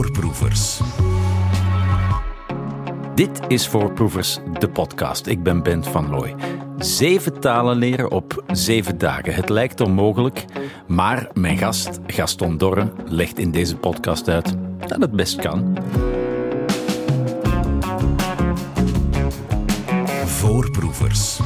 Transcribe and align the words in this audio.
Voorproevers. 0.00 0.80
Dit 3.14 3.40
is 3.48 3.68
Voorproevers, 3.68 4.38
de 4.58 4.68
podcast. 4.68 5.26
Ik 5.26 5.42
ben 5.42 5.62
Bent 5.62 5.88
van 5.88 6.10
Looy. 6.10 6.34
Zeven 6.78 7.40
talen 7.40 7.76
leren 7.76 8.10
op 8.10 8.44
zeven 8.52 8.98
dagen. 8.98 9.34
Het 9.34 9.48
lijkt 9.48 9.80
onmogelijk, 9.80 10.44
maar 10.86 11.28
mijn 11.34 11.58
gast 11.58 12.00
Gaston 12.06 12.58
Dorre 12.58 12.92
legt 13.04 13.38
in 13.38 13.50
deze 13.50 13.76
podcast 13.76 14.28
uit 14.28 14.54
dat 14.86 15.00
het 15.00 15.12
best 15.12 15.40
kan. 15.40 15.76
Voorproevers. 20.24 21.40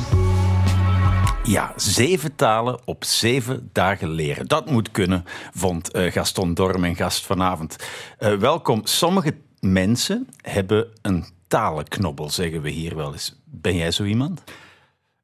Ja, 1.47 1.73
zeven 1.77 2.37
talen 2.37 2.79
op 2.85 3.05
zeven 3.05 3.71
dagen 3.73 4.11
leren. 4.11 4.49
Dat 4.49 4.71
moet 4.71 4.91
kunnen, 4.91 5.25
vond 5.55 5.91
eh, 5.91 6.13
Gaston 6.13 6.55
Dorre, 6.55 6.79
mijn 6.79 6.96
gast 6.96 7.27
vanavond. 7.27 7.77
Uh, 8.21 8.35
welkom. 8.35 8.81
Sommige 8.85 9.35
mensen 9.61 10.29
hebben 10.41 10.87
een 11.03 11.25
talenknobbel, 11.49 12.31
zeggen 12.31 12.63
we 12.63 12.71
hier 12.71 12.96
wel 12.96 13.13
eens. 13.13 13.41
Ben 13.45 13.77
jij 13.77 13.91
zo 13.91 14.04
iemand? 14.04 14.43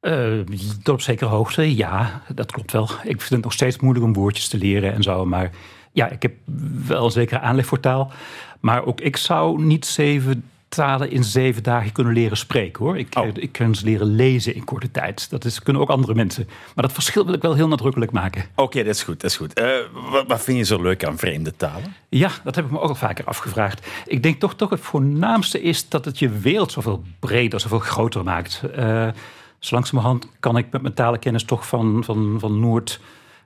Uh, 0.01 0.39
op 0.83 1.01
zekere 1.01 1.29
hoogte, 1.29 1.75
ja, 1.75 2.21
dat 2.35 2.51
klopt 2.51 2.71
wel. 2.71 2.89
Ik 3.03 3.21
vind 3.21 3.29
het 3.29 3.43
nog 3.43 3.53
steeds 3.53 3.79
moeilijk 3.79 4.05
om 4.05 4.13
woordjes 4.13 4.47
te 4.47 4.57
leren 4.57 4.93
en 4.93 5.03
zo. 5.03 5.25
Maar 5.25 5.51
ja, 5.91 6.09
ik 6.09 6.21
heb 6.21 6.33
wel 6.87 7.05
een 7.05 7.11
zekere 7.11 7.39
aanleg 7.39 7.65
voor 7.65 7.79
taal. 7.79 8.11
Maar 8.59 8.85
ook 8.85 9.01
ik 9.01 9.17
zou 9.17 9.63
niet 9.63 9.85
zeven 9.85 10.50
talen 10.75 11.11
in 11.11 11.23
zeven 11.23 11.63
dagen 11.63 11.91
kunnen 11.91 12.13
leren 12.13 12.37
spreken 12.37 12.85
hoor. 12.85 12.97
Ik, 12.97 13.15
oh. 13.17 13.27
ik 13.33 13.51
kan 13.51 13.75
ze 13.75 13.85
leren 13.85 14.15
lezen 14.15 14.55
in 14.55 14.63
korte 14.63 14.91
tijd. 14.91 15.29
Dat 15.29 15.45
is, 15.45 15.63
kunnen 15.63 15.81
ook 15.81 15.89
andere 15.89 16.15
mensen. 16.15 16.47
Maar 16.47 16.83
dat 16.83 16.93
verschil 16.93 17.25
wil 17.25 17.33
ik 17.33 17.41
wel 17.41 17.53
heel 17.53 17.67
nadrukkelijk 17.67 18.11
maken. 18.11 18.45
Oké, 18.55 18.83
dat 18.83 18.95
is 18.95 19.03
goed. 19.03 19.21
Dat 19.21 19.29
is 19.31 19.37
goed. 19.37 19.59
Uh, 19.59 19.65
wat, 20.11 20.27
wat, 20.27 20.41
vind 20.41 20.57
je 20.57 20.63
zo 20.63 20.81
leuk 20.81 21.05
aan 21.05 21.17
vreemde 21.17 21.55
talen? 21.55 21.95
Ja, 22.09 22.29
dat 22.43 22.55
heb 22.55 22.65
ik 22.65 22.71
me 22.71 22.79
ook 22.79 22.89
al 22.89 22.95
vaker 22.95 23.25
afgevraagd. 23.25 23.87
Ik 24.05 24.23
denk 24.23 24.39
toch 24.39 24.55
toch 24.55 24.69
het 24.69 24.79
voornaamste 24.79 25.61
is 25.61 25.89
dat 25.89 26.05
het 26.05 26.19
je 26.19 26.29
wereld 26.29 26.71
zoveel 26.71 27.03
breder, 27.19 27.59
zoveel 27.59 27.79
groter 27.79 28.23
maakt. 28.23 28.61
Uh, 28.77 29.07
zo 29.59 29.75
langzamerhand 29.75 30.27
kan 30.39 30.57
ik 30.57 30.71
met 30.71 30.81
mijn 30.81 30.93
talenkennis 30.93 31.43
toch 31.43 31.67
van, 31.67 32.03
van, 32.03 32.37
van 32.39 32.59
Noord 32.59 32.99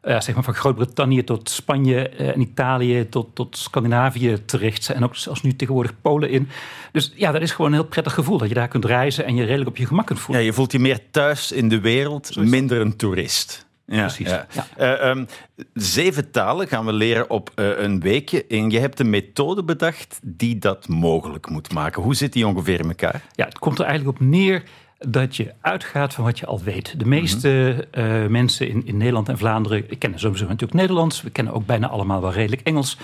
uh, 0.06 0.22
zeg 0.22 0.36
maar 0.36 0.44
van 0.44 0.54
Groot-Brittannië 0.54 1.24
tot 1.24 1.50
Spanje 1.50 2.12
uh, 2.20 2.28
en 2.28 2.42
Italië 2.42 3.10
tot, 3.10 3.28
tot 3.34 3.58
Scandinavië 3.58 4.46
terecht. 4.46 4.90
En 4.90 5.04
ook 5.04 5.16
zelfs 5.16 5.42
nu 5.42 5.56
tegenwoordig 5.56 5.94
Polen 6.02 6.30
in. 6.30 6.50
Dus 6.92 7.12
ja, 7.16 7.32
dat 7.32 7.42
is 7.42 7.52
gewoon 7.52 7.72
een 7.72 7.78
heel 7.78 7.88
prettig 7.88 8.14
gevoel 8.14 8.38
dat 8.38 8.48
je 8.48 8.54
daar 8.54 8.68
kunt 8.68 8.86
reizen 8.86 9.26
en 9.26 9.36
je 9.36 9.44
redelijk 9.44 9.70
op 9.70 9.78
je 9.78 9.86
gemak 9.86 10.06
kunt 10.06 10.20
voelen. 10.20 10.44
Ja, 10.44 10.50
je 10.50 10.56
voelt 10.56 10.72
je 10.72 10.80
meer 10.80 11.00
thuis 11.12 11.52
in 11.52 11.70
de 11.70 11.80
wereld, 11.80 12.36
minder 12.36 12.82
een 12.82 12.96
toerist. 12.96 13.66
Ja, 13.88 14.00
Precies. 14.00 14.30
Ja. 14.30 14.48
Uh, 14.80 15.10
um, 15.10 15.28
zeven 15.74 16.32
talen 16.32 16.68
gaan 16.68 16.86
we 16.86 16.94
leren 16.94 17.30
op 17.30 17.52
uh, 17.56 17.80
een 17.80 18.00
weekje. 18.00 18.46
En 18.46 18.70
je 18.70 18.80
hebt 18.80 19.00
een 19.00 19.10
methode 19.10 19.64
bedacht 19.64 20.20
die 20.24 20.58
dat 20.58 20.88
mogelijk 20.88 21.50
moet 21.50 21.74
maken. 21.74 22.02
Hoe 22.02 22.16
zit 22.16 22.34
die 22.34 22.48
ongeveer 22.48 22.80
in 22.80 22.88
elkaar? 22.88 23.22
Ja, 23.32 23.46
het 23.46 23.60
komt 23.60 23.80
er 23.80 23.86
eigenlijk 23.86 24.20
op 24.20 24.28
neer 24.28 24.64
dat 24.98 25.36
je 25.36 25.54
uitgaat 25.62 26.14
van 26.14 26.24
wat 26.24 26.40
je 26.40 26.46
al 26.46 26.62
weet. 26.64 27.00
De 27.00 27.06
meeste 27.06 27.88
uh, 27.98 28.26
mensen 28.28 28.70
in, 28.70 28.86
in 28.86 28.98
Nederland 28.98 29.30
en 29.30 29.38
Vlaanderen 29.38 29.98
kennen 29.98 30.20
sowieso 30.20 30.46
natuurlijk 30.46 30.74
Nederlands. 30.74 31.22
We 31.22 31.30
kennen 31.30 31.54
ook 31.54 31.66
bijna 31.66 31.88
allemaal 31.88 32.22
wel 32.22 32.32
redelijk 32.32 32.62
Engels. 32.62 32.98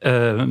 Uh, 0.00 0.42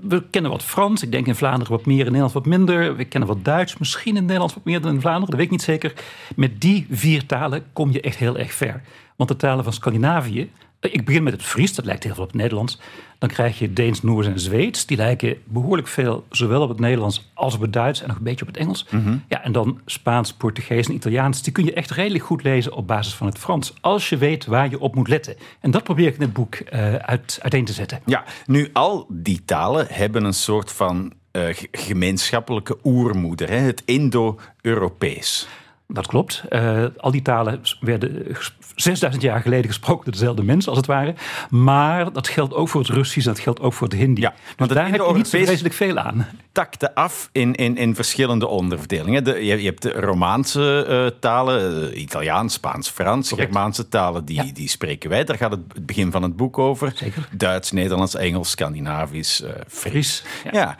we 0.00 0.22
kennen 0.30 0.50
wat 0.50 0.62
Frans. 0.62 1.02
Ik 1.02 1.12
denk 1.12 1.26
in 1.26 1.34
Vlaanderen 1.34 1.72
wat 1.72 1.86
meer, 1.86 1.98
in 1.98 2.04
Nederland 2.04 2.32
wat 2.32 2.46
minder. 2.46 2.96
We 2.96 3.04
kennen 3.04 3.28
wat 3.28 3.44
Duits, 3.44 3.78
misschien 3.78 4.16
in 4.16 4.22
Nederlands 4.22 4.54
wat 4.54 4.64
meer 4.64 4.80
dan 4.80 4.94
in 4.94 5.00
Vlaanderen. 5.00 5.30
Dat 5.30 5.36
weet 5.36 5.46
ik 5.46 5.50
niet 5.50 5.62
zeker. 5.62 5.92
Met 6.36 6.60
die 6.60 6.86
vier 6.90 7.26
talen 7.26 7.64
kom 7.72 7.92
je 7.92 8.00
echt 8.00 8.16
heel 8.16 8.38
erg 8.38 8.52
ver. 8.52 8.82
Want 9.16 9.30
de 9.30 9.36
talen 9.36 9.64
van 9.64 9.72
Scandinavië, 9.72 10.50
ik 10.92 11.04
begin 11.04 11.22
met 11.22 11.32
het 11.32 11.42
Fries, 11.42 11.74
dat 11.74 11.84
lijkt 11.84 12.04
heel 12.04 12.14
veel 12.14 12.22
op 12.22 12.28
het 12.28 12.40
Nederlands. 12.40 12.78
Dan 13.18 13.28
krijg 13.28 13.58
je 13.58 13.72
Deens, 13.72 14.02
Noors 14.02 14.26
en 14.26 14.40
Zweeds. 14.40 14.86
Die 14.86 14.96
lijken 14.96 15.36
behoorlijk 15.44 15.88
veel 15.88 16.24
zowel 16.30 16.62
op 16.62 16.68
het 16.68 16.80
Nederlands 16.80 17.30
als 17.34 17.54
op 17.54 17.60
het 17.60 17.72
Duits 17.72 18.02
en 18.02 18.08
nog 18.08 18.16
een 18.16 18.22
beetje 18.22 18.46
op 18.46 18.52
het 18.52 18.56
Engels. 18.56 18.86
Mhm. 18.90 19.16
Ja, 19.28 19.42
en 19.42 19.52
dan 19.52 19.80
Spaans, 19.86 20.32
Portugees 20.32 20.86
en 20.86 20.94
Italiaans. 20.94 21.42
Die 21.42 21.52
kun 21.52 21.64
je 21.64 21.72
echt 21.72 21.90
redelijk 21.90 22.24
goed 22.24 22.42
lezen 22.42 22.72
op 22.72 22.86
basis 22.86 23.14
van 23.14 23.26
het 23.26 23.38
Frans. 23.38 23.74
Als 23.80 24.08
je 24.08 24.16
weet 24.16 24.46
waar 24.46 24.70
je 24.70 24.80
op 24.80 24.94
moet 24.94 25.08
letten. 25.08 25.36
En 25.60 25.70
dat 25.70 25.84
probeer 25.84 26.06
ik 26.06 26.14
in 26.14 26.20
het 26.20 26.32
boek 26.32 26.54
uh, 26.54 26.94
uit, 26.94 27.38
uiteen 27.42 27.64
te 27.64 27.72
zetten. 27.72 28.00
Ja, 28.04 28.24
nu 28.46 28.70
al 28.72 29.06
die 29.08 29.44
talen 29.44 29.86
hebben 29.90 30.24
een 30.24 30.34
soort 30.34 30.72
van 30.72 31.12
uh, 31.32 31.46
gemeenschappelijke 31.72 32.78
oermoeder. 32.84 33.48
Hè? 33.48 33.56
Het 33.56 33.82
Indo-Europees. 33.84 35.48
Dat 35.94 36.06
klopt. 36.06 36.44
Uh, 36.50 36.84
al 36.96 37.10
die 37.10 37.22
talen 37.22 37.60
werden 37.80 38.36
6000 38.74 39.22
jaar 39.22 39.40
geleden 39.40 39.66
gesproken 39.66 40.04
door 40.04 40.12
dezelfde 40.12 40.42
mensen, 40.42 40.68
als 40.68 40.78
het 40.78 40.86
ware. 40.86 41.14
Maar 41.50 42.12
dat 42.12 42.28
geldt 42.28 42.54
ook 42.54 42.68
voor 42.68 42.80
het 42.80 42.90
Russisch 42.90 43.26
en 43.26 43.32
dat 43.32 43.42
geldt 43.42 43.60
ook 43.60 43.72
voor 43.72 43.88
het 43.88 43.96
Hindi. 43.96 44.20
Ja, 44.20 44.34
dus 44.56 44.68
daar 44.68 44.90
heb 44.90 45.00
je 45.06 45.12
niet 45.14 45.28
zo 45.28 45.38
vreselijk 45.38 45.74
veel 45.74 45.98
aan. 45.98 46.26
Takte 46.52 46.94
af 46.94 47.28
in, 47.32 47.54
in, 47.54 47.76
in 47.76 47.94
verschillende 47.94 48.46
onderverdelingen. 48.46 49.24
De, 49.24 49.44
je, 49.44 49.56
je, 49.56 49.64
hebt 49.68 49.82
de 49.82 49.92
Romaanse 49.92 50.86
uh, 50.88 51.20
talen, 51.20 52.00
Italiaans, 52.00 52.54
Spaans, 52.54 52.88
Frans, 52.88 53.28
Correct. 53.28 53.50
Germaanse 53.50 53.88
talen, 53.88 54.24
die, 54.24 54.36
ja. 54.36 54.52
die 54.52 54.68
spreken 54.68 55.10
wij. 55.10 55.24
Daar 55.24 55.36
gaat 55.36 55.50
het, 55.50 55.60
het 55.72 55.86
begin 55.86 56.10
van 56.10 56.22
het 56.22 56.36
boek 56.36 56.58
over. 56.58 56.92
Zeker. 56.94 57.28
Duits, 57.32 57.70
Nederlands, 57.70 58.14
Engels, 58.14 58.50
Scandinavisch, 58.50 59.40
uh, 59.40 59.50
Fries. 59.68 60.24
Ja. 60.44 60.50
ja. 60.52 60.76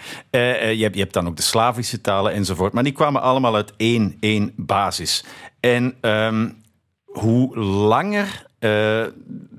je, 0.71 0.83
hebt, 0.83 0.95
je 0.95 1.01
hebt 1.01 1.13
dan 1.13 1.27
ook 1.27 1.37
de 1.37 1.43
Slavische 1.43 2.01
talen 2.01 2.33
enzovoort. 2.33 2.73
Maar 2.73 2.83
die 2.83 2.93
kwamen 2.93 3.23
allemaal 3.23 3.55
uit 3.55 3.73
één, 3.77 4.17
één 4.21 4.53
basis. 4.57 5.04
En 5.61 5.95
um, 6.01 6.63
hoe 7.05 7.59
langer 7.59 8.47
uh, 8.65 8.71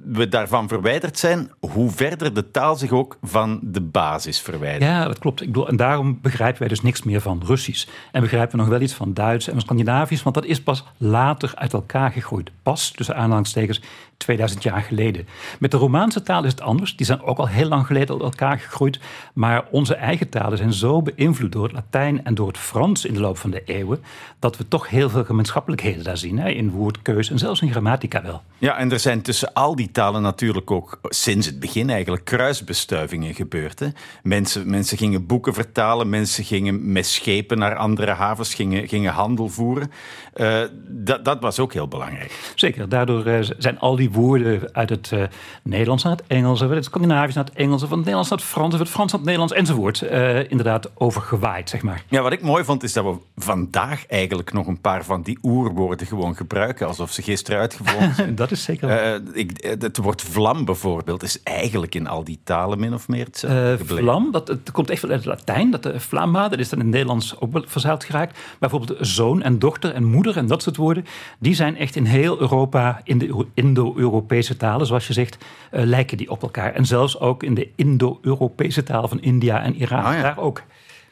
we 0.06 0.28
daarvan 0.29 0.67
verwijderd 0.67 1.19
zijn, 1.19 1.51
hoe 1.59 1.91
verder 1.91 2.33
de 2.33 2.51
taal 2.51 2.75
zich 2.75 2.91
ook 2.91 3.17
van 3.22 3.59
de 3.61 3.81
basis 3.81 4.39
verwijdert. 4.39 4.84
Ja, 4.84 5.05
dat 5.07 5.19
klopt. 5.19 5.41
Ik 5.41 5.47
bedoel, 5.47 5.67
en 5.67 5.75
daarom 5.75 6.19
begrijpen 6.22 6.59
wij 6.59 6.67
dus 6.67 6.81
niks 6.81 7.03
meer 7.03 7.22
van 7.22 7.41
Russisch. 7.45 7.88
En 8.11 8.22
begrijpen 8.22 8.51
we 8.51 8.57
nog 8.57 8.67
wel 8.67 8.81
iets 8.81 8.94
van 8.94 9.13
Duits 9.13 9.47
en 9.47 9.61
Scandinavisch, 9.61 10.23
want 10.23 10.35
dat 10.35 10.45
is 10.45 10.61
pas 10.61 10.84
later 10.97 11.51
uit 11.55 11.73
elkaar 11.73 12.11
gegroeid. 12.11 12.51
Pas, 12.63 12.91
tussen 12.91 13.16
aanhalingstekens, 13.16 13.81
2000 14.17 14.63
jaar 14.63 14.81
geleden. 14.81 15.27
Met 15.59 15.71
de 15.71 15.77
Romaanse 15.77 16.21
taal 16.21 16.43
is 16.43 16.51
het 16.51 16.61
anders. 16.61 16.95
Die 16.95 17.05
zijn 17.05 17.21
ook 17.21 17.37
al 17.37 17.47
heel 17.47 17.67
lang 17.67 17.85
geleden 17.85 18.09
uit 18.09 18.23
elkaar 18.23 18.59
gegroeid. 18.59 18.99
Maar 19.33 19.65
onze 19.71 19.95
eigen 19.95 20.29
talen 20.29 20.57
zijn 20.57 20.73
zo 20.73 21.01
beïnvloed 21.01 21.51
door 21.51 21.63
het 21.63 21.71
Latijn 21.71 22.25
en 22.25 22.35
door 22.35 22.47
het 22.47 22.57
Frans 22.57 23.05
in 23.05 23.13
de 23.13 23.19
loop 23.19 23.37
van 23.37 23.49
de 23.49 23.63
eeuwen, 23.65 24.03
dat 24.39 24.57
we 24.57 24.67
toch 24.67 24.89
heel 24.89 25.09
veel 25.09 25.23
gemeenschappelijkheden 25.23 26.03
daar 26.03 26.17
zien. 26.17 26.39
Hè? 26.39 26.49
In 26.49 26.69
woordkeus 26.69 27.29
en 27.29 27.37
zelfs 27.37 27.61
in 27.61 27.71
grammatica 27.71 28.21
wel. 28.21 28.41
Ja, 28.57 28.77
en 28.77 28.91
er 28.91 28.99
zijn 28.99 29.21
tussen 29.21 29.53
al 29.53 29.75
die 29.75 29.91
talen 29.91 30.21
natuurlijk 30.21 30.71
ook 30.71 30.99
sinds 31.03 31.45
het 31.45 31.59
begin 31.59 31.89
eigenlijk 31.89 32.25
kruisbestuivingen 32.25 33.33
gebeurd. 33.33 33.79
Hè? 33.79 33.87
Mensen, 34.23 34.69
mensen 34.69 34.97
gingen 34.97 35.25
boeken 35.25 35.53
vertalen, 35.53 36.09
mensen 36.09 36.43
gingen 36.43 36.91
met 36.91 37.05
schepen 37.05 37.57
naar 37.57 37.75
andere 37.75 38.11
havens, 38.11 38.53
gingen, 38.53 38.87
gingen 38.87 39.13
handel 39.13 39.49
voeren. 39.49 39.91
Uh, 40.35 40.61
dat, 40.87 41.25
dat 41.25 41.41
was 41.41 41.59
ook 41.59 41.73
heel 41.73 41.87
belangrijk. 41.87 42.51
Zeker, 42.55 42.89
daardoor 42.89 43.27
uh, 43.27 43.37
zijn 43.57 43.79
al 43.79 43.95
die 43.95 44.04
woorden 44.11 44.69
uit 44.73 44.89
het 44.89 45.11
uh, 45.13 45.23
Nederlands 45.63 46.03
naar 46.03 46.16
het 46.16 46.23
Engels, 46.27 46.61
uit 46.61 46.71
het 46.71 46.85
Scandinavisch 46.85 47.35
naar 47.35 47.45
het 47.45 47.53
Engels, 47.53 47.79
van 47.79 47.89
het 47.89 47.97
Nederlands 47.97 48.29
naar 48.29 48.39
het 48.39 48.47
Frans, 48.47 48.71
van 48.71 48.79
het 48.79 48.89
Frans 48.89 49.11
naar 49.11 49.21
het 49.21 49.29
Nederlands 49.29 49.53
enzovoort, 49.53 50.01
inderdaad 50.49 50.91
overgewaaid, 50.93 51.69
zeg 51.69 51.81
maar. 51.81 52.03
Ja, 52.07 52.21
wat 52.21 52.31
ik 52.31 52.41
mooi 52.41 52.63
vond 52.63 52.83
is 52.83 52.93
dat 52.93 53.03
we 53.03 53.16
vandaag 53.35 54.07
eigenlijk 54.07 54.53
nog 54.53 54.67
een 54.67 54.81
paar 54.81 55.05
van 55.05 55.21
die 55.21 55.38
oerwoorden 55.43 56.07
gewoon 56.07 56.35
gebruiken, 56.35 56.88
alsof 56.88 57.11
ze 57.11 57.21
gisteren 57.21 57.59
uitgevonden 57.59 58.16
zijn. 58.16 58.35
dat 58.35 58.51
is 58.51 58.63
zeker. 58.63 59.21
Ik, 59.33 59.77
het 59.81 59.97
woord 59.97 60.22
vlam 60.22 60.66
bijvoorbeeld 60.66 61.23
is 61.23 61.43
eigenlijk 61.43 61.95
in 61.95 62.07
al 62.07 62.23
die 62.23 62.39
talen 62.43 62.79
min 62.79 62.93
of 62.93 63.07
meer 63.07 63.25
hetzelfde 63.25 63.85
Vlam, 63.85 64.31
dat, 64.31 64.47
het 64.47 64.72
komt 64.72 64.89
echt 64.89 65.03
uit 65.03 65.11
het 65.11 65.25
Latijn, 65.25 65.72
dat 65.72 65.83
de 65.83 65.99
flamma, 65.99 66.47
dat 66.47 66.59
is 66.59 66.69
dan 66.69 66.79
in 66.79 66.85
het 66.85 66.93
Nederlands 66.93 67.39
ook 67.39 67.53
wel 67.53 67.63
verzeild 67.67 68.03
geraakt. 68.03 68.39
Bijvoorbeeld 68.59 68.97
zoon 69.07 69.41
en 69.41 69.59
dochter 69.59 69.93
en 69.93 70.03
moeder 70.03 70.37
en 70.37 70.47
dat 70.47 70.61
soort 70.61 70.75
woorden, 70.75 71.05
die 71.39 71.55
zijn 71.55 71.77
echt 71.77 71.95
in 71.95 72.05
heel 72.05 72.39
Europa, 72.39 73.01
in 73.03 73.73
de 73.73 73.93
Indo-Europese 73.95 74.57
talen, 74.57 74.88
zoals 74.88 75.07
je 75.07 75.13
zegt, 75.13 75.38
uh, 75.38 75.84
lijken 75.84 76.17
die 76.17 76.29
op 76.29 76.41
elkaar. 76.41 76.73
En 76.73 76.85
zelfs 76.85 77.19
ook 77.19 77.43
in 77.43 77.53
de 77.53 77.69
Indo-Europese 77.75 78.84
talen 78.84 79.09
van 79.09 79.22
India 79.22 79.61
en 79.61 79.75
Iran, 79.75 80.05
oh 80.05 80.14
ja. 80.14 80.22
daar 80.22 80.40
ook. 80.40 80.64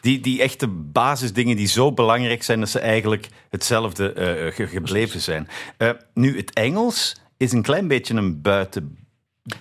Die, 0.01 0.19
die 0.19 0.41
echte 0.41 0.67
basisdingen 0.67 1.55
die 1.55 1.67
zo 1.67 1.91
belangrijk 1.91 2.43
zijn 2.43 2.59
dat 2.59 2.69
ze 2.69 2.79
eigenlijk 2.79 3.29
hetzelfde 3.49 4.53
uh, 4.57 4.67
gebleven 4.67 5.21
zijn. 5.21 5.47
Uh, 5.77 5.89
nu, 6.13 6.37
het 6.37 6.53
Engels 6.53 7.21
is 7.37 7.51
een 7.51 7.61
klein 7.61 7.87
beetje 7.87 8.13
een 8.13 8.41
buiten 8.41 8.97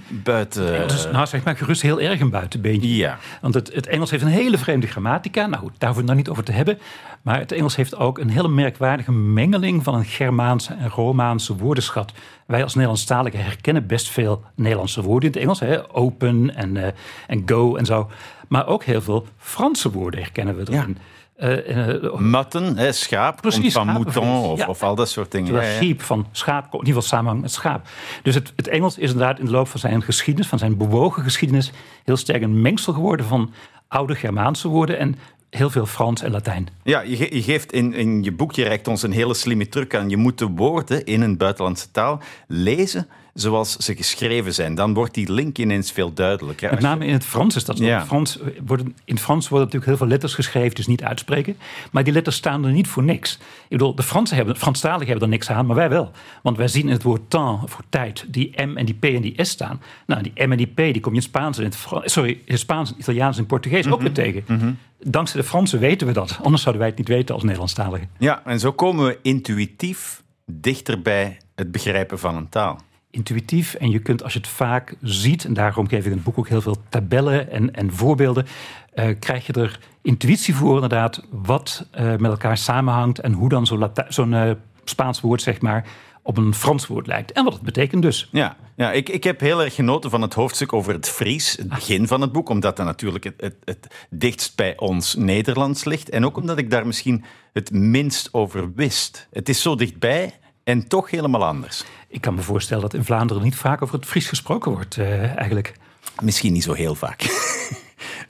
buiten. 0.08 0.88
Dus, 0.88 1.08
nou, 1.12 1.26
zeg 1.26 1.44
maar 1.44 1.56
gerust 1.56 1.82
heel 1.82 2.00
erg 2.00 2.20
een 2.20 2.30
buitenbeentje. 2.30 2.96
Ja. 2.96 3.18
Want 3.40 3.54
het, 3.54 3.74
het 3.74 3.86
Engels 3.86 4.10
heeft 4.10 4.22
een 4.22 4.28
hele 4.28 4.58
vreemde 4.58 4.86
grammatica. 4.86 5.46
Nou 5.46 5.50
daar 5.50 5.62
hoeven 5.62 5.88
we 5.88 5.96
het 5.96 6.04
nou 6.04 6.16
niet 6.16 6.28
over 6.28 6.44
te 6.44 6.52
hebben. 6.52 6.78
Maar 7.22 7.38
het 7.38 7.52
Engels 7.52 7.76
heeft 7.76 7.96
ook 7.96 8.18
een 8.18 8.30
hele 8.30 8.48
merkwaardige 8.48 9.12
mengeling 9.12 9.82
van 9.82 9.94
een 9.94 10.04
Germaanse 10.04 10.74
en 10.74 10.88
Romaanse 10.88 11.56
woordenschat. 11.56 12.12
Wij 12.46 12.62
als 12.62 12.74
Nederlandstaligen 12.74 13.44
herkennen 13.44 13.86
best 13.86 14.08
veel 14.08 14.44
Nederlandse 14.54 15.02
woorden 15.02 15.28
in 15.28 15.34
het 15.34 15.42
Engels. 15.42 15.60
Hè? 15.60 15.94
Open 15.94 16.54
en, 16.54 16.74
uh, 16.74 16.86
en 17.26 17.42
go 17.46 17.76
en 17.76 17.84
zo. 17.84 18.10
Maar 18.48 18.66
ook 18.66 18.84
heel 18.84 19.02
veel 19.02 19.26
Franse 19.36 19.90
woorden 19.90 20.20
herkennen 20.20 20.56
we 20.56 20.72
erin. 20.72 20.98
Uh, 21.38 22.14
Matten, 22.14 22.76
hè, 22.76 22.92
schaap, 22.92 23.40
Precies, 23.40 23.72
van 23.72 23.86
mouton 23.86 24.28
of, 24.28 24.66
of, 24.66 24.82
al 24.82 24.94
dat 24.94 25.08
soort 25.08 25.30
dingen. 25.30 25.54
Ja, 25.54 25.62
sheep 25.62 26.02
van 26.02 26.26
schaap, 26.32 26.64
in 26.64 26.70
ieder 26.72 26.86
geval 26.86 27.02
samenhang 27.02 27.40
met 27.40 27.52
schaap. 27.52 27.88
Dus 28.22 28.34
het, 28.34 28.52
het, 28.56 28.68
Engels 28.68 28.98
is 28.98 29.10
inderdaad 29.10 29.38
in 29.38 29.44
de 29.44 29.50
loop 29.50 29.68
van 29.68 29.80
zijn 29.80 30.02
geschiedenis, 30.02 30.48
van 30.48 30.58
zijn 30.58 30.76
bewogen 30.76 31.22
geschiedenis, 31.22 31.72
heel 32.04 32.16
sterk 32.16 32.42
een 32.42 32.60
mengsel 32.60 32.92
geworden 32.92 33.26
van 33.26 33.52
oude 33.88 34.14
Germaanse 34.14 34.68
woorden 34.68 34.98
en 34.98 35.16
heel 35.50 35.70
veel 35.70 35.86
Frans 35.86 36.22
en 36.22 36.30
Latijn. 36.30 36.68
Ja, 36.82 37.00
je, 37.00 37.34
je 37.34 37.42
geeft 37.42 37.72
in, 37.72 37.94
in 37.94 38.22
je 38.22 38.32
boek, 38.32 38.52
je 38.52 38.64
reikt 38.64 38.88
ons 38.88 39.02
een 39.02 39.12
hele 39.12 39.34
slimme 39.34 39.68
truc 39.68 39.94
aan. 39.94 40.08
Je 40.08 40.16
moet 40.16 40.38
de 40.38 40.46
woorden 40.46 41.04
in 41.04 41.20
een 41.20 41.36
buitenlandse 41.36 41.90
taal 41.90 42.20
lezen 42.46 43.08
zoals 43.34 43.76
ze 43.76 43.96
geschreven 43.96 44.54
zijn. 44.54 44.74
Dan 44.74 44.94
wordt 44.94 45.14
die 45.14 45.32
link 45.32 45.58
ineens 45.58 45.92
veel 45.92 46.12
duidelijker. 46.12 46.70
Met 46.70 46.80
name 46.80 47.06
in 47.06 47.12
het 47.12 47.24
Frans 47.24 47.56
is 47.56 47.64
dat 47.64 47.76
zo. 47.76 47.84
Ja. 47.84 48.06
Frans 48.06 48.38
worden, 48.66 48.86
in 49.04 49.14
het 49.14 49.22
Frans 49.22 49.48
worden 49.48 49.66
natuurlijk 49.66 49.86
heel 49.86 49.96
veel 49.96 50.06
letters 50.06 50.34
geschreven, 50.34 50.74
dus 50.74 50.86
niet 50.86 51.02
uitspreken. 51.02 51.56
Maar 51.90 52.04
die 52.04 52.12
letters 52.12 52.36
staan 52.36 52.64
er 52.64 52.72
niet 52.72 52.88
voor 52.88 53.02
niks. 53.02 53.34
Ik 53.34 53.68
bedoel, 53.68 53.94
de 53.94 54.02
Fransen 54.02 54.36
hebben, 54.36 54.56
Franstaligen 54.56 55.06
hebben 55.06 55.24
er 55.24 55.32
niks 55.32 55.50
aan, 55.50 55.66
maar 55.66 55.76
wij 55.76 55.88
wel. 55.88 56.10
Want 56.42 56.56
wij 56.56 56.68
zien 56.68 56.86
in 56.86 56.92
het 56.92 57.02
woord 57.02 57.30
temps, 57.30 57.72
voor 57.72 57.84
tijd, 57.88 58.24
die 58.28 58.62
M 58.62 58.76
en 58.76 58.84
die 58.84 58.94
P 58.94 59.04
en 59.04 59.22
die 59.22 59.44
S 59.44 59.50
staan. 59.50 59.80
Nou, 60.06 60.22
die 60.22 60.46
M 60.46 60.50
en 60.50 60.56
die 60.56 60.66
P, 60.66 60.76
die 60.76 61.00
kom 61.00 61.12
je 61.12 61.18
in 61.18 61.24
Spaans 61.24 61.58
en 61.58 61.64
in 61.64 61.70
het 61.70 62.10
sorry, 62.10 62.40
in 62.44 62.58
Spaans, 62.58 62.94
Italiaans 62.98 63.38
en 63.38 63.46
Portugees 63.46 63.86
ook 63.86 63.92
mhm. 63.92 64.02
weer 64.02 64.12
tegen. 64.12 64.44
Mhm. 64.46 64.72
Dankzij 65.00 65.40
de 65.40 65.46
Fransen 65.46 65.78
weten 65.78 66.06
we 66.06 66.12
dat. 66.12 66.38
Anders 66.42 66.62
zouden 66.62 66.82
wij 66.82 66.90
het 66.90 66.98
niet 66.98 67.08
weten 67.08 67.34
als 67.34 67.42
Nederlandstaligen. 67.42 68.08
Ja, 68.18 68.42
en 68.44 68.60
zo 68.60 68.72
komen 68.72 69.06
we 69.06 69.18
intuïtief 69.22 70.22
dichter 70.46 71.02
bij 71.02 71.38
het 71.54 71.72
begrijpen 71.72 72.18
van 72.18 72.36
een 72.36 72.48
taal 72.48 72.80
intuïtief. 73.12 73.74
En 73.74 73.90
je 73.90 73.98
kunt, 73.98 74.22
als 74.22 74.32
je 74.32 74.38
het 74.38 74.48
vaak 74.48 74.94
ziet, 75.00 75.44
en 75.44 75.54
daarom 75.54 75.88
geef 75.88 75.98
ik 75.98 76.10
in 76.10 76.12
het 76.12 76.22
boek 76.22 76.38
ook 76.38 76.48
heel 76.48 76.60
veel 76.60 76.76
tabellen 76.88 77.50
en, 77.50 77.74
en 77.74 77.92
voorbeelden, 77.92 78.46
uh, 78.94 79.06
krijg 79.18 79.46
je 79.46 79.52
er 79.52 79.78
intuïtie 80.02 80.54
voor 80.54 80.74
inderdaad 80.74 81.22
wat 81.30 81.86
uh, 81.94 82.04
met 82.04 82.30
elkaar 82.30 82.56
samenhangt 82.56 83.18
en 83.18 83.32
hoe 83.32 83.48
dan 83.48 83.66
zo'n 83.66 83.90
zo 84.08 84.26
uh, 84.26 84.50
Spaans 84.84 85.20
woord, 85.20 85.42
zeg 85.42 85.60
maar, 85.60 85.86
op 86.22 86.36
een 86.36 86.54
Frans 86.54 86.86
woord 86.86 87.06
lijkt. 87.06 87.32
En 87.32 87.44
wat 87.44 87.52
het 87.52 87.62
betekent 87.62 88.02
dus. 88.02 88.28
Ja, 88.32 88.56
ja 88.76 88.92
ik, 88.92 89.08
ik 89.08 89.24
heb 89.24 89.40
heel 89.40 89.62
erg 89.62 89.74
genoten 89.74 90.10
van 90.10 90.22
het 90.22 90.34
hoofdstuk 90.34 90.72
over 90.72 90.92
het 90.92 91.08
Fries, 91.08 91.56
het 91.56 91.68
begin 91.68 92.06
van 92.06 92.20
het 92.20 92.32
boek, 92.32 92.48
omdat 92.48 92.76
dat 92.76 92.86
natuurlijk 92.86 93.24
het, 93.24 93.34
het, 93.36 93.56
het 93.64 94.06
dichtst 94.10 94.56
bij 94.56 94.76
ons 94.78 95.14
Nederlands 95.14 95.84
ligt. 95.84 96.08
En 96.10 96.24
ook 96.24 96.36
omdat 96.36 96.58
ik 96.58 96.70
daar 96.70 96.86
misschien 96.86 97.24
het 97.52 97.70
minst 97.70 98.28
over 98.32 98.72
wist. 98.74 99.28
Het 99.32 99.48
is 99.48 99.62
zo 99.62 99.74
dichtbij 99.74 100.34
en 100.64 100.88
toch 100.88 101.10
helemaal 101.10 101.44
anders. 101.44 101.84
Ik 102.08 102.20
kan 102.20 102.34
me 102.34 102.40
voorstellen 102.40 102.82
dat 102.82 102.94
in 102.94 103.04
Vlaanderen 103.04 103.42
niet 103.42 103.56
vaak 103.56 103.82
over 103.82 103.94
het 103.94 104.06
Fries 104.06 104.28
gesproken 104.28 104.72
wordt, 104.72 104.96
uh, 104.96 105.36
eigenlijk. 105.36 105.74
Misschien 106.22 106.52
niet 106.52 106.62
zo 106.62 106.72
heel 106.72 106.94
vaak. 106.94 107.22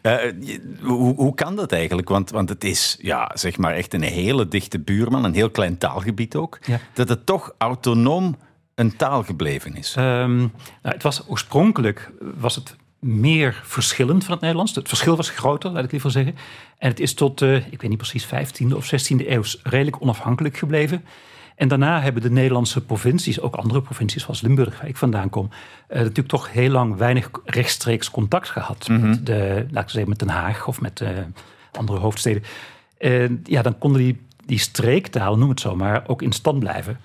Uh, 0.02 0.16
hoe, 0.80 1.14
hoe, 1.14 1.34
kan 1.34 1.56
dat 1.56 1.72
eigenlijk? 1.72 2.08
Want, 2.08 2.30
want 2.30 2.48
het 2.48 2.64
is 2.64 2.96
ja, 3.00 3.30
zeg 3.34 3.56
maar 3.56 3.74
echt 3.74 3.94
een 3.94 4.02
hele 4.02 4.48
dichte 4.48 4.78
buurman, 4.78 5.24
een 5.24 5.34
heel 5.34 5.50
klein 5.50 5.78
taalgebied 5.78 6.36
ook. 6.36 6.58
Dat 6.94 7.08
het 7.08 7.26
toch 7.26 7.54
autonoom 7.58 8.36
een 8.74 8.96
taal 8.96 9.22
gebleven 9.22 9.76
is. 9.76 9.94
Um, 9.98 10.36
nou, 10.36 10.50
het 10.82 11.02
was 11.02 11.28
oorspronkelijk 11.28 12.10
was 12.38 12.54
het 12.54 12.76
meer 12.98 13.60
verschillend 13.64 14.24
van 14.24 14.32
het 14.32 14.40
Nederlands. 14.40 14.74
Het 14.74 14.88
verschil 14.88 15.16
was 15.16 15.30
groter, 15.30 15.70
laat 15.70 15.84
ik 15.84 15.90
liever 15.90 16.10
zeggen. 16.10 16.36
En 16.78 16.88
het 16.88 17.00
is 17.00 17.14
tot, 17.14 17.40
uh, 17.40 17.54
ik 17.54 17.80
weet 17.80 17.90
niet 17.90 17.98
precies, 17.98 18.26
15e 18.26 18.74
of 18.74 18.94
16e 18.94 19.28
eeuw 19.28 19.42
redelijk 19.62 20.02
onafhankelijk 20.02 20.56
gebleven. 20.56 21.04
En 21.62 21.68
daarna 21.68 22.00
hebben 22.00 22.22
de 22.22 22.30
Nederlandse 22.30 22.80
provincies, 22.80 23.40
ook 23.40 23.54
andere 23.54 23.82
provincies 23.82 24.22
zoals 24.22 24.40
Limburg, 24.40 24.78
waar 24.78 24.88
ik 24.88 24.96
vandaan 24.96 25.30
kom, 25.30 25.48
uh, 25.50 25.96
natuurlijk 25.96 26.28
toch 26.28 26.52
heel 26.52 26.70
lang 26.70 26.96
weinig 26.96 27.30
rechtstreeks 27.44 28.10
contact 28.10 28.48
gehad 28.48 28.88
met, 28.88 29.00
mhm. 29.00 29.24
de, 29.24 29.66
laat 29.70 29.82
ik 29.82 29.90
zeggen, 29.90 30.08
met 30.08 30.18
Den 30.18 30.28
Haag 30.28 30.66
of 30.66 30.80
met 30.80 31.00
uh, 31.00 31.08
andere 31.72 31.98
hoofdsteden. 31.98 32.42
Uh, 32.98 33.30
ja, 33.44 33.62
dan 33.62 33.78
konden 33.78 34.00
die, 34.00 34.20
die 34.46 34.58
streektalen, 34.58 35.38
noem 35.38 35.48
het 35.48 35.60
zo 35.60 35.76
maar, 35.76 36.04
ook 36.06 36.22
in 36.22 36.32
stand 36.32 36.58
blijven. 36.58 37.00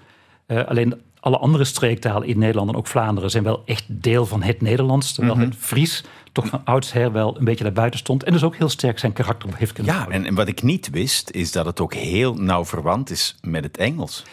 alleen 0.47 1.01
alle 1.19 1.37
andere 1.37 1.63
streektalen 1.63 2.27
in 2.27 2.39
Nederland 2.39 2.69
en 2.69 2.75
ook 2.75 2.87
Vlaanderen 2.87 3.29
zijn 3.29 3.43
wel 3.43 3.61
echt 3.65 3.85
deel 3.87 4.25
van 4.25 4.43
het 4.43 4.61
Nederlands. 4.61 5.13
Terwijl 5.13 5.35
mhm. 5.35 5.45
het 5.45 5.55
Fries 5.55 6.03
toch 6.31 6.47
van 6.47 6.61
oudsher 6.63 7.11
wel 7.11 7.37
een 7.37 7.45
beetje 7.45 7.63
daarbuiten 7.63 7.99
stond. 7.99 8.23
En 8.23 8.31
dus 8.31 8.43
ook 8.43 8.55
heel 8.55 8.69
sterk 8.69 8.99
zijn 8.99 9.13
karakter 9.13 9.49
heeft 9.55 9.73
kunnen 9.73 9.93
Ja, 9.93 10.07
en, 10.09 10.25
en, 10.25 10.35
wat 10.35 10.47
ik 10.47 10.63
niet 10.63 10.89
wist, 10.89 11.29
is 11.31 11.51
dat 11.51 11.65
het 11.65 11.79
ook 11.79 11.93
heel 11.93 12.33
nauw 12.33 12.65
verwant 12.65 13.09
is 13.09 13.35
met 13.41 13.63
het 13.63 13.77
Engels. 13.77 14.23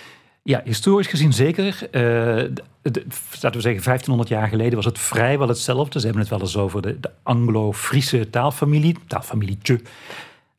Ja, 0.47 0.61
historisch 0.65 1.07
gezien 1.07 1.33
zeker. 1.33 1.75
Uh, 1.83 1.91
de, 2.83 3.07
laten 3.31 3.53
we 3.53 3.61
zeggen, 3.61 3.83
1500 3.85 4.29
jaar 4.29 4.49
geleden 4.49 4.75
was 4.75 4.85
het 4.85 4.99
vrijwel 4.99 5.49
hetzelfde. 5.49 5.99
Ze 5.99 6.05
hebben 6.05 6.23
het 6.23 6.33
wel 6.33 6.41
eens 6.41 6.57
over 6.57 6.83
de, 6.83 7.01
de 7.01 7.11
Anglo-Friese 7.23 8.31
taalfamilie, 8.31 8.97
taalfamilietje. 9.07 9.81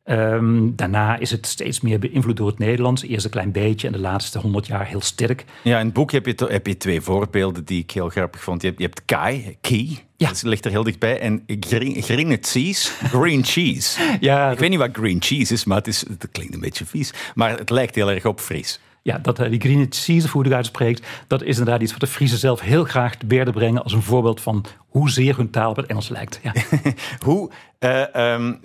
Um, 0.04 0.76
daarna 0.76 1.18
is 1.18 1.30
het 1.30 1.46
steeds 1.46 1.80
meer 1.80 1.98
beïnvloed 1.98 2.36
door 2.36 2.46
het 2.46 2.58
Nederlands. 2.58 3.02
Eerst 3.02 3.24
een 3.24 3.30
klein 3.30 3.52
beetje 3.52 3.86
en 3.86 3.92
de 3.92 3.98
laatste 3.98 4.38
honderd 4.38 4.66
jaar 4.66 4.86
heel 4.86 5.00
sterk. 5.00 5.44
Ja, 5.62 5.78
in 5.78 5.84
het 5.84 5.94
boek 5.94 6.12
heb 6.12 6.26
je, 6.26 6.46
heb 6.48 6.66
je 6.66 6.76
twee 6.76 7.00
voorbeelden 7.00 7.64
die 7.64 7.82
ik 7.82 7.90
heel 7.90 8.08
grappig 8.08 8.42
vond. 8.42 8.62
Je 8.62 8.68
hebt, 8.68 8.80
je 8.80 8.86
hebt 8.86 9.04
Kai, 9.04 9.56
Key, 9.60 10.04
ja. 10.16 10.28
dat 10.28 10.42
ligt 10.42 10.64
er 10.64 10.70
heel 10.70 10.82
dichtbij. 10.82 11.20
En 11.20 11.42
green, 11.60 12.02
green 12.02 12.38
cheese, 12.40 12.90
green 12.90 13.44
cheese. 13.54 14.16
ja, 14.20 14.50
ik 14.50 14.58
weet 14.58 14.70
niet 14.70 14.78
wat 14.78 14.96
green 14.96 15.22
cheese 15.22 15.52
is, 15.52 15.64
maar 15.64 15.76
het, 15.76 15.86
is, 15.86 16.04
het 16.08 16.28
klinkt 16.32 16.54
een 16.54 16.60
beetje 16.60 16.86
vies. 16.86 17.12
Maar 17.34 17.58
het 17.58 17.70
lijkt 17.70 17.94
heel 17.94 18.10
erg 18.10 18.24
op 18.24 18.40
Fries. 18.40 18.80
Ja, 19.06 19.18
dat, 19.18 19.40
uh, 19.40 19.50
die 19.50 19.60
green 19.60 19.90
hoe 20.30 20.44
je 20.44 20.54
uitspreekt, 20.54 21.06
dat 21.26 21.42
is 21.42 21.58
inderdaad 21.58 21.82
iets 21.82 21.90
wat 21.92 22.00
de 22.00 22.06
Friese 22.06 22.36
zelf 22.36 22.60
heel 22.60 22.84
graag 22.84 23.16
te 23.16 23.26
berde 23.26 23.52
brengen 23.52 23.82
als 23.82 23.92
een 23.92 24.02
voorbeeld 24.02 24.40
van 24.40 24.64
hoezeer 24.88 25.36
hun 25.36 25.50
taal 25.50 25.70
op 25.70 25.76
het 25.76 25.86
Engels 25.86 26.08
lijkt. 26.08 26.40
Ja. 26.42 26.52
hoe, 27.26 27.50
uh, 27.80 28.32
um, 28.34 28.60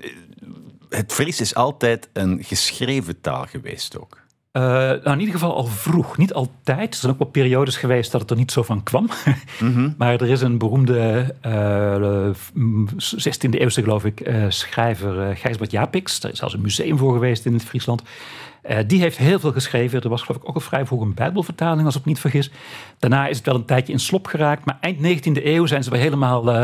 het 0.90 1.14
Fries 1.14 1.42
is 1.42 1.56
altijd 1.56 2.10
een 2.14 2.44
geschreven 2.44 3.22
taal 3.22 3.46
geweest 3.46 4.00
ook. 4.00 4.20
Uh, 4.54 4.64
nou, 4.64 5.12
in 5.12 5.20
ieder 5.20 5.34
geval 5.34 5.56
al 5.56 5.66
vroeg. 5.66 6.18
Niet 6.18 6.34
altijd. 6.34 6.94
Er 6.94 7.00
zijn 7.00 7.12
ook 7.12 7.20
wel 7.20 7.28
periodes 7.28 7.78
geweest 7.78 8.12
dat 8.12 8.22
het 8.22 8.30
er 8.30 8.38
niet 8.38 8.52
zo 8.52 8.64
van 8.64 8.84
kwam. 8.84 9.10
Mhm. 9.60 9.92
Maar 9.98 10.14
er 10.14 10.30
is 10.30 10.42
een 10.42 10.58
beroemde 10.58 11.36
uh, 11.46 12.34
16e 13.26 13.50
eeuwse, 13.50 13.82
geloof 13.82 14.06
ik, 14.06 14.28
uh, 14.28 14.46
schrijver 14.48 15.36
Gijsbert 15.36 15.72
Japix. 15.72 16.20
Daar 16.20 16.32
is 16.32 16.38
zelfs 16.38 16.54
een 16.54 16.62
museum 16.62 16.98
voor 16.98 17.14
geweest 17.14 17.46
in 17.46 17.54
het 17.54 17.64
Friesland. 17.64 18.04
Uh, 18.70 18.78
die 18.88 19.02
heeft 19.02 19.18
heel 19.18 19.40
veel 19.40 19.52
geschreven. 19.52 20.02
Er 20.02 20.10
was 20.10 20.22
geloof 20.22 20.42
ik 20.42 20.50
ook 20.50 20.56
een 20.56 20.62
vrij 20.62 20.86
vroeg 20.86 21.02
een 21.02 21.14
bijbelvertaling, 21.14 21.86
als 21.86 21.96
ik 21.96 22.06
me 22.06 22.12
niet 22.12 22.20
vergis. 22.20 22.52
Daarna 23.00 23.28
is 23.28 23.38
het 23.38 23.46
wel 23.46 23.56
een 23.56 23.66
tijdje 23.66 23.94
in 23.94 24.00
slop 24.00 24.28
geraakt. 24.28 24.66
Maar 24.66 24.78
eind 24.82 24.98
19e 24.98 25.44
eeuw 25.44 25.66
zijn 25.66 25.84
ze 25.84 25.90
weer 25.90 26.00
helemaal... 26.00 26.48
Uh, 26.48 26.64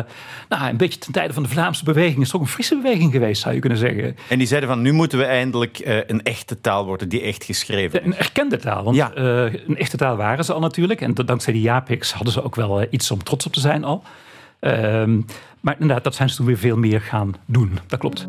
nou, 0.49 0.69
een 0.69 0.77
beetje 0.77 0.99
ten 0.99 1.11
tijde 1.11 1.33
van 1.33 1.43
de 1.43 1.49
Vlaamse 1.49 1.83
beweging. 1.83 2.21
is 2.21 2.29
toch 2.29 2.41
een 2.41 2.47
Friese 2.47 2.75
beweging 2.75 3.11
geweest, 3.11 3.41
zou 3.41 3.53
je 3.53 3.59
kunnen 3.59 3.77
zeggen. 3.77 4.15
En 4.29 4.37
die 4.37 4.47
zeiden 4.47 4.69
van, 4.69 4.81
nu 4.81 4.91
moeten 4.91 5.17
we 5.17 5.25
eindelijk 5.25 5.79
uh, 5.79 5.97
een 6.07 6.23
echte 6.23 6.61
taal 6.61 6.85
worden 6.85 7.09
die 7.09 7.21
echt 7.21 7.43
geschreven 7.43 7.99
is. 7.99 8.05
Een 8.05 8.17
erkende 8.17 8.57
taal. 8.57 8.83
Want 8.83 8.95
ja. 8.95 9.11
een 9.15 9.77
echte 9.77 9.97
taal 9.97 10.15
waren 10.15 10.45
ze 10.45 10.53
al 10.53 10.59
natuurlijk. 10.59 11.01
En 11.01 11.13
dankzij 11.13 11.53
die 11.53 11.61
Japix 11.61 12.13
hadden 12.13 12.33
ze 12.33 12.43
ook 12.43 12.55
wel 12.55 12.85
iets 12.89 13.11
om 13.11 13.23
trots 13.23 13.45
op 13.45 13.53
te 13.53 13.59
zijn 13.59 13.83
al. 13.83 14.03
Ehm, 14.59 15.21
maar 15.59 15.73
inderdaad, 15.73 16.03
dat 16.03 16.15
zijn 16.15 16.29
ze 16.29 16.35
toen 16.35 16.45
weer 16.45 16.57
veel 16.57 16.77
meer 16.77 17.01
gaan 17.01 17.35
doen. 17.45 17.79
Dat 17.87 17.99
klopt. 17.99 18.27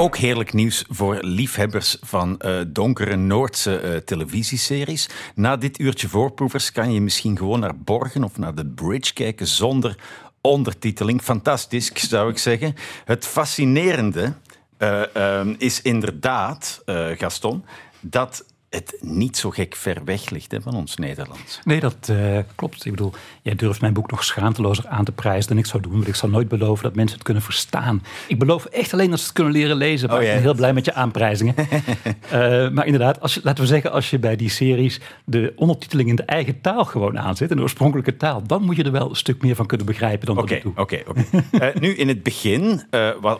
Ook 0.00 0.16
heerlijk 0.16 0.52
nieuws 0.52 0.84
voor 0.88 1.18
liefhebbers 1.20 1.96
van 2.00 2.40
uh, 2.44 2.60
donkere 2.66 3.16
Noordse 3.16 3.82
uh, 3.82 3.96
televisieseries. 3.96 5.08
Na 5.34 5.56
dit 5.56 5.78
uurtje 5.78 6.08
voorproevers 6.08 6.72
kan 6.72 6.92
je 6.92 7.00
misschien 7.00 7.36
gewoon 7.36 7.60
naar 7.60 7.76
Borgen 7.76 8.24
of 8.24 8.38
naar 8.38 8.54
de 8.54 8.66
Bridge 8.66 9.12
kijken 9.12 9.46
zonder 9.46 9.96
ondertiteling. 10.40 11.22
Fantastisch, 11.22 11.92
zou 11.94 12.30
ik 12.30 12.38
zeggen. 12.38 12.74
Het 13.04 13.26
fascinerende 13.26 14.32
uh, 14.78 15.42
is 15.58 15.82
inderdaad, 15.82 16.82
Gaston, 17.16 17.64
dat 18.00 18.44
het 18.70 18.96
niet 19.00 19.36
zo 19.36 19.50
gek 19.50 19.76
ver 19.76 20.04
weg 20.04 20.30
ligt 20.30 20.52
hè, 20.52 20.60
van 20.60 20.74
ons 20.74 20.96
Nederlands. 20.96 21.60
Nee, 21.64 21.80
dat 21.80 22.08
uh, 22.10 22.38
klopt. 22.54 22.84
Ik 22.84 22.90
bedoel, 22.90 23.12
jij 23.42 23.54
durft 23.54 23.80
mijn 23.80 23.92
boek 23.92 24.10
nog 24.10 24.24
schaamtelozer 24.24 24.86
aan 24.88 25.04
te 25.04 25.12
prijzen 25.12 25.48
dan 25.48 25.58
ik 25.58 25.66
zou 25.66 25.82
doen. 25.82 25.92
Want 25.92 26.08
ik 26.08 26.14
zal 26.14 26.28
nooit 26.28 26.48
beloven 26.48 26.82
dat 26.82 26.94
mensen 26.94 27.16
het 27.16 27.24
kunnen 27.24 27.42
verstaan. 27.42 28.02
Ik 28.28 28.38
beloof 28.38 28.64
echt 28.64 28.92
alleen 28.92 29.10
dat 29.10 29.18
ze 29.18 29.24
het 29.24 29.34
kunnen 29.34 29.52
leren 29.52 29.76
lezen. 29.76 30.08
Maar 30.08 30.18
oh, 30.18 30.22
ik 30.22 30.32
ben 30.32 30.40
heel 30.40 30.54
blij 30.54 30.72
met 30.72 30.84
je 30.84 30.94
aanprijzingen. 30.94 31.54
uh, 31.58 32.68
maar 32.74 32.86
inderdaad, 32.86 33.20
als 33.20 33.34
je, 33.34 33.40
laten 33.42 33.62
we 33.62 33.68
zeggen, 33.68 33.92
als 33.92 34.10
je 34.10 34.18
bij 34.18 34.36
die 34.36 34.50
series 34.50 35.00
de 35.24 35.52
ondertiteling 35.56 36.08
in 36.08 36.16
de 36.16 36.22
eigen 36.22 36.60
taal 36.60 36.84
gewoon 36.84 37.18
aanzet, 37.18 37.50
in 37.50 37.56
de 37.56 37.62
oorspronkelijke 37.62 38.16
taal, 38.16 38.42
dan 38.46 38.62
moet 38.62 38.76
je 38.76 38.82
er 38.82 38.92
wel 38.92 39.08
een 39.08 39.16
stuk 39.16 39.42
meer 39.42 39.54
van 39.54 39.66
kunnen 39.66 39.86
begrijpen 39.86 40.26
dan 40.26 40.38
okay, 40.38 40.56
ik 40.56 40.62
doe. 40.62 40.72
Oké, 40.76 41.02
oké. 41.06 41.24
Eh, 41.50 41.74
nu, 41.74 41.94
in 41.94 42.08
het 42.08 42.22
begin 42.22 42.82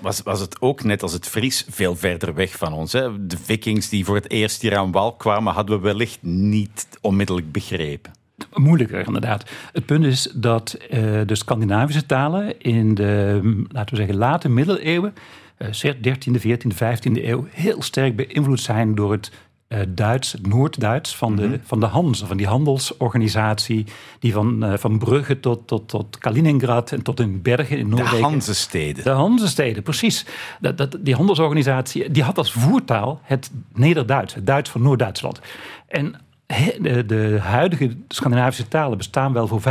was, 0.01 0.23
was 0.23 0.41
het 0.41 0.61
ook 0.61 0.83
net 0.83 1.03
als 1.03 1.13
het 1.13 1.27
Fries 1.27 1.67
veel 1.69 1.97
verder 1.97 2.35
weg 2.35 2.57
van 2.57 2.73
ons. 2.73 2.93
Hè? 2.93 3.27
De 3.27 3.37
vikings 3.43 3.89
die 3.89 4.05
voor 4.05 4.15
het 4.15 4.31
eerst 4.31 4.63
hier 4.63 4.77
aan 4.77 4.93
wal 4.93 5.19
kwamen, 5.21 5.53
hadden 5.53 5.77
we 5.77 5.83
wellicht 5.83 6.19
niet 6.23 6.89
onmiddellijk 7.01 7.53
begrepen. 7.53 8.13
Moeilijker, 8.55 9.07
inderdaad. 9.07 9.51
Het 9.73 9.87
punt 9.87 10.05
is 10.05 10.33
dat 10.35 10.77
uh, 10.83 10.89
de 11.27 11.35
Scandinavische 11.35 12.07
talen 12.07 12.61
in 12.61 12.95
de, 12.95 13.41
laten 13.69 13.91
we 13.91 13.97
zeggen, 13.97 14.17
late 14.17 14.49
middeleeuwen, 14.49 15.15
uh, 15.59 15.95
13e, 15.95 16.41
14e, 16.41 16.75
15e 16.75 17.25
eeuw, 17.25 17.47
heel 17.51 17.83
sterk 17.83 18.17
beïnvloed 18.17 18.61
zijn 18.61 18.95
door 18.95 19.13
het 19.13 19.33
uh, 19.75 19.81
Duits, 19.89 20.35
Noord-Duits 20.43 21.17
van, 21.17 21.37
de, 21.37 21.47
mm 21.47 21.61
van 21.63 21.81
de 21.81 21.87
Hanse, 21.87 22.27
van 22.27 22.37
die 22.37 22.47
handelsorganisatie, 22.47 23.87
die 24.19 24.33
van, 24.33 24.65
uh, 24.65 24.73
van 24.77 24.99
Brugge 24.99 25.41
tot, 25.41 25.67
tot, 25.67 25.89
tot 25.89 26.19
Kaliningrad 26.19 26.93
en 26.93 27.03
tot 27.03 27.21
in 27.21 27.43
Bergen 27.43 27.79
in 27.79 27.89
Noorwegen. 27.89 28.17
De 28.17 28.23
Hansesteden. 28.23 29.05
De 29.05 29.11
Hansesteden, 29.11 29.83
precies. 29.83 30.27
Dat, 30.61 30.79
dat, 30.79 30.97
die 31.01 31.15
handelsorganisatie 31.15 32.11
die 32.11 32.23
had 32.23 32.39
als 32.39 32.53
voertaal 32.53 33.21
het 33.23 33.51
Nederduits, 33.75 34.35
het 34.35 34.47
Duits 34.47 34.71
van 34.71 34.83
Noord-Duitsland. 34.83 35.41
En 35.89 36.15
de, 36.81 37.07
de, 37.07 37.39
huidige 37.41 37.97
Scandinavische 38.09 38.69
talen 38.69 38.99
bestaan 38.99 39.33
wel 39.33 39.47
voor 39.47 39.61
25% 39.61 39.65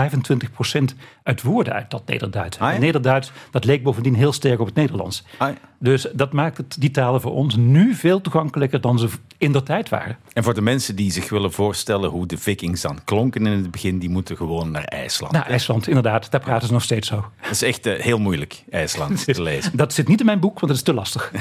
uit 1.23 1.41
woorden 1.41 1.73
uit 1.73 1.91
dat 1.91 2.05
Nederduits. 2.05 2.59
Ah, 2.59 2.77
Nederduits 2.77 3.31
dat 3.51 3.65
leek 3.65 3.83
bovendien 3.83 4.15
heel 4.15 4.33
sterk 4.33 4.59
op 4.59 4.65
het 4.65 4.75
Nederlands. 4.75 5.23
Ah, 5.37 5.49
dus 5.79 6.07
dat 6.13 6.33
maakt 6.33 6.57
het, 6.57 6.75
die 6.79 6.91
talen 6.91 7.21
voor 7.21 7.33
ons 7.33 7.55
nu 7.55 7.93
veel 7.93 8.21
toegankelijker 8.21 8.81
dan 8.81 8.99
ze 8.99 9.07
in 9.37 9.51
der 9.51 9.63
tijd 9.63 9.89
waren. 9.89 10.17
En 10.33 10.43
voor 10.43 10.53
de 10.53 10.61
mensen 10.61 10.95
die 10.95 11.11
zich 11.11 11.29
willen 11.29 11.51
voorstellen 11.51 12.09
hoe 12.09 12.25
de 12.25 12.37
vikings 12.37 12.81
dan 12.81 12.99
klonken 13.03 13.45
in 13.45 13.57
het 13.57 13.71
begin, 13.71 13.99
die 13.99 14.09
moeten 14.09 14.37
gewoon 14.37 14.71
naar 14.71 14.83
IJsland. 14.83 15.33
Naar 15.33 15.49
IJsland, 15.49 15.87
inderdaad. 15.87 16.31
Daar 16.31 16.41
praten 16.41 16.67
ze 16.67 16.73
nog 16.73 16.83
steeds 16.83 17.07
zo. 17.07 17.25
Dat 17.41 17.51
is 17.51 17.61
echt 17.61 17.87
uh, 17.87 17.99
heel 17.99 18.19
moeilijk, 18.19 18.63
IJsland, 18.69 19.25
te 19.25 19.41
lezen. 19.51 19.77
Dat 19.77 19.93
zit 19.93 20.07
niet 20.07 20.19
in 20.19 20.25
mijn 20.25 20.39
boek, 20.39 20.59
want 20.59 20.67
dat 20.67 20.75
is 20.75 20.83
te 20.83 20.93
lastig. 20.93 21.31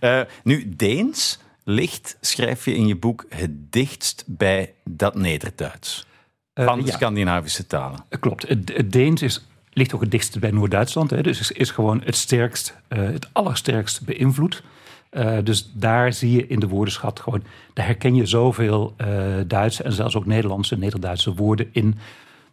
uh, 0.00 0.20
nu, 0.42 0.72
Deens 0.76 1.38
ligt, 1.70 2.16
schrijf 2.20 2.64
je 2.64 2.74
in 2.74 2.86
je 2.86 2.96
boek, 2.96 3.26
het 3.28 3.72
dichtst 3.72 4.24
bij 4.26 4.72
dat 4.84 5.14
Nederduits. 5.14 6.06
Eh, 6.52 6.64
van 6.64 6.86
Scandinavische 6.86 7.66
talen. 7.66 8.04
Klopt. 8.20 8.48
Het, 8.48 8.92
Deens 8.92 9.22
is, 9.22 9.46
ligt 9.72 9.94
ook 9.94 10.00
het 10.00 10.10
dichtst 10.10 10.40
bij 10.40 10.50
Noord-Duitsland. 10.50 11.24
Dus 11.24 11.40
is, 11.40 11.52
is 11.52 11.70
gewoon 11.70 12.02
het 12.04 12.16
sterkst, 12.16 12.76
uh, 12.88 12.98
het 12.98 13.28
allersterkst 13.32 14.04
beïnvloed. 14.04 14.62
Uh, 15.10 15.38
dus 15.44 15.70
daar 15.74 16.12
zie 16.12 16.32
je 16.32 16.46
in 16.46 16.60
de 16.60 16.68
woordenschat 16.68 17.20
gewoon, 17.20 17.42
daar 17.74 17.86
herken 17.86 18.14
je 18.14 18.26
zoveel 18.26 18.94
Duitse 19.46 19.82
en 19.82 19.92
zelfs 19.92 20.16
ook 20.16 20.26
Nederlandse 20.26 20.78
Nederduitse 20.78 21.34
woorden 21.34 21.68
in. 21.72 21.98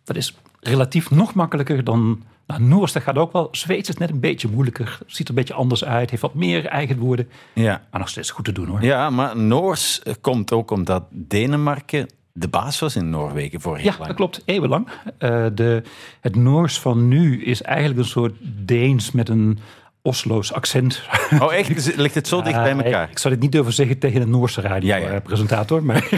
Dat 0.03 0.15
is 0.15 0.35
relatief 0.59 1.11
nog 1.11 1.33
makkelijker 1.33 1.83
dan 1.83 2.23
nou, 2.47 2.61
Noors, 2.61 2.91
dat 2.91 3.03
gaat 3.03 3.17
ook 3.17 3.31
wel. 3.31 3.47
Zweeds 3.51 3.89
is 3.89 3.97
net 3.97 4.09
een 4.09 4.19
beetje 4.19 4.47
moeilijker. 4.47 4.99
Ziet 5.05 5.23
er 5.23 5.29
een 5.29 5.35
beetje 5.35 5.53
anders 5.53 5.83
uit. 5.83 6.09
Heeft 6.09 6.21
wat 6.21 6.33
meer 6.33 6.65
eigen 6.65 6.97
woorden. 6.97 7.29
Ja. 7.53 7.81
Maar 7.91 7.99
nog 7.99 8.09
steeds 8.09 8.31
goed 8.31 8.45
te 8.45 8.51
doen 8.51 8.67
hoor. 8.67 8.83
Ja, 8.83 9.09
maar 9.09 9.37
Noors 9.37 10.01
komt 10.21 10.51
ook 10.51 10.71
omdat 10.71 11.03
Denemarken 11.09 12.07
de 12.39 12.47
baas 12.47 12.79
was 12.79 12.95
in 12.95 13.09
Noorwegen 13.09 13.61
voor 13.61 13.77
heel 13.77 13.91
ja, 13.99 14.05
dat 14.05 14.15
klopt. 14.15 14.41
Eeuwenlang. 14.45 14.87
Uh, 15.19 15.45
de, 15.53 15.83
het 16.21 16.35
Noors 16.35 16.79
van 16.79 17.07
nu 17.07 17.43
is 17.43 17.61
eigenlijk 17.61 17.99
een 17.99 18.05
soort 18.05 18.35
Deens 18.41 19.11
met 19.11 19.29
een 19.29 19.59
Oslo's 20.01 20.53
accent. 20.53 21.01
Oh, 21.39 21.53
echt? 21.53 21.95
Ligt 21.95 22.15
het 22.15 22.27
zo 22.27 22.41
dicht 22.41 22.61
bij 22.63 22.71
elkaar? 22.71 23.09
Ik 23.09 23.19
zou 23.19 23.33
dit 23.33 23.43
niet 23.43 23.51
durven 23.51 23.73
zeggen 23.73 23.99
tegen 23.99 24.21
een 24.21 24.29
Noorse 24.29 24.61
radiopresentator, 24.61 25.85
ja, 25.85 25.93
ja. 25.93 26.01
maar 26.01 26.09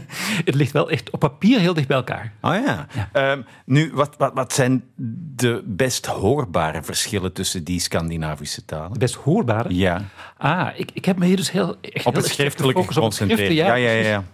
het 0.44 0.54
ligt 0.54 0.72
wel 0.72 0.90
echt 0.90 1.10
op 1.10 1.20
papier 1.20 1.60
heel 1.60 1.74
dicht 1.74 1.88
bij 1.88 1.96
elkaar. 1.96 2.32
Oh 2.40 2.54
ja. 2.54 2.86
Um, 3.32 3.44
nu, 3.64 3.90
wat, 3.94 4.14
wat, 4.18 4.32
wat 4.34 4.52
zijn 4.52 4.84
de 5.36 5.62
best 5.64 6.06
hoorbare 6.06 6.82
verschillen 6.82 7.32
tussen 7.32 7.64
die 7.64 7.80
Scandinavische 7.80 8.64
talen? 8.64 8.92
De 8.92 8.98
best 8.98 9.14
hoorbare? 9.14 9.74
Ja. 9.74 10.04
Ah, 10.36 10.68
ik, 10.76 10.90
ik 10.94 11.04
heb 11.04 11.18
me 11.18 11.26
hier 11.26 11.36
dus 11.36 11.50
heel... 11.50 11.76
Echt 11.80 12.06
op 12.06 12.14
het 12.14 12.26
schriftelijke 12.26 12.82
geconcentreerd. 12.82 13.52
Ja, 13.52 13.74
ja, 13.74 13.90
ja, 13.90 14.08
ja. 14.08 14.24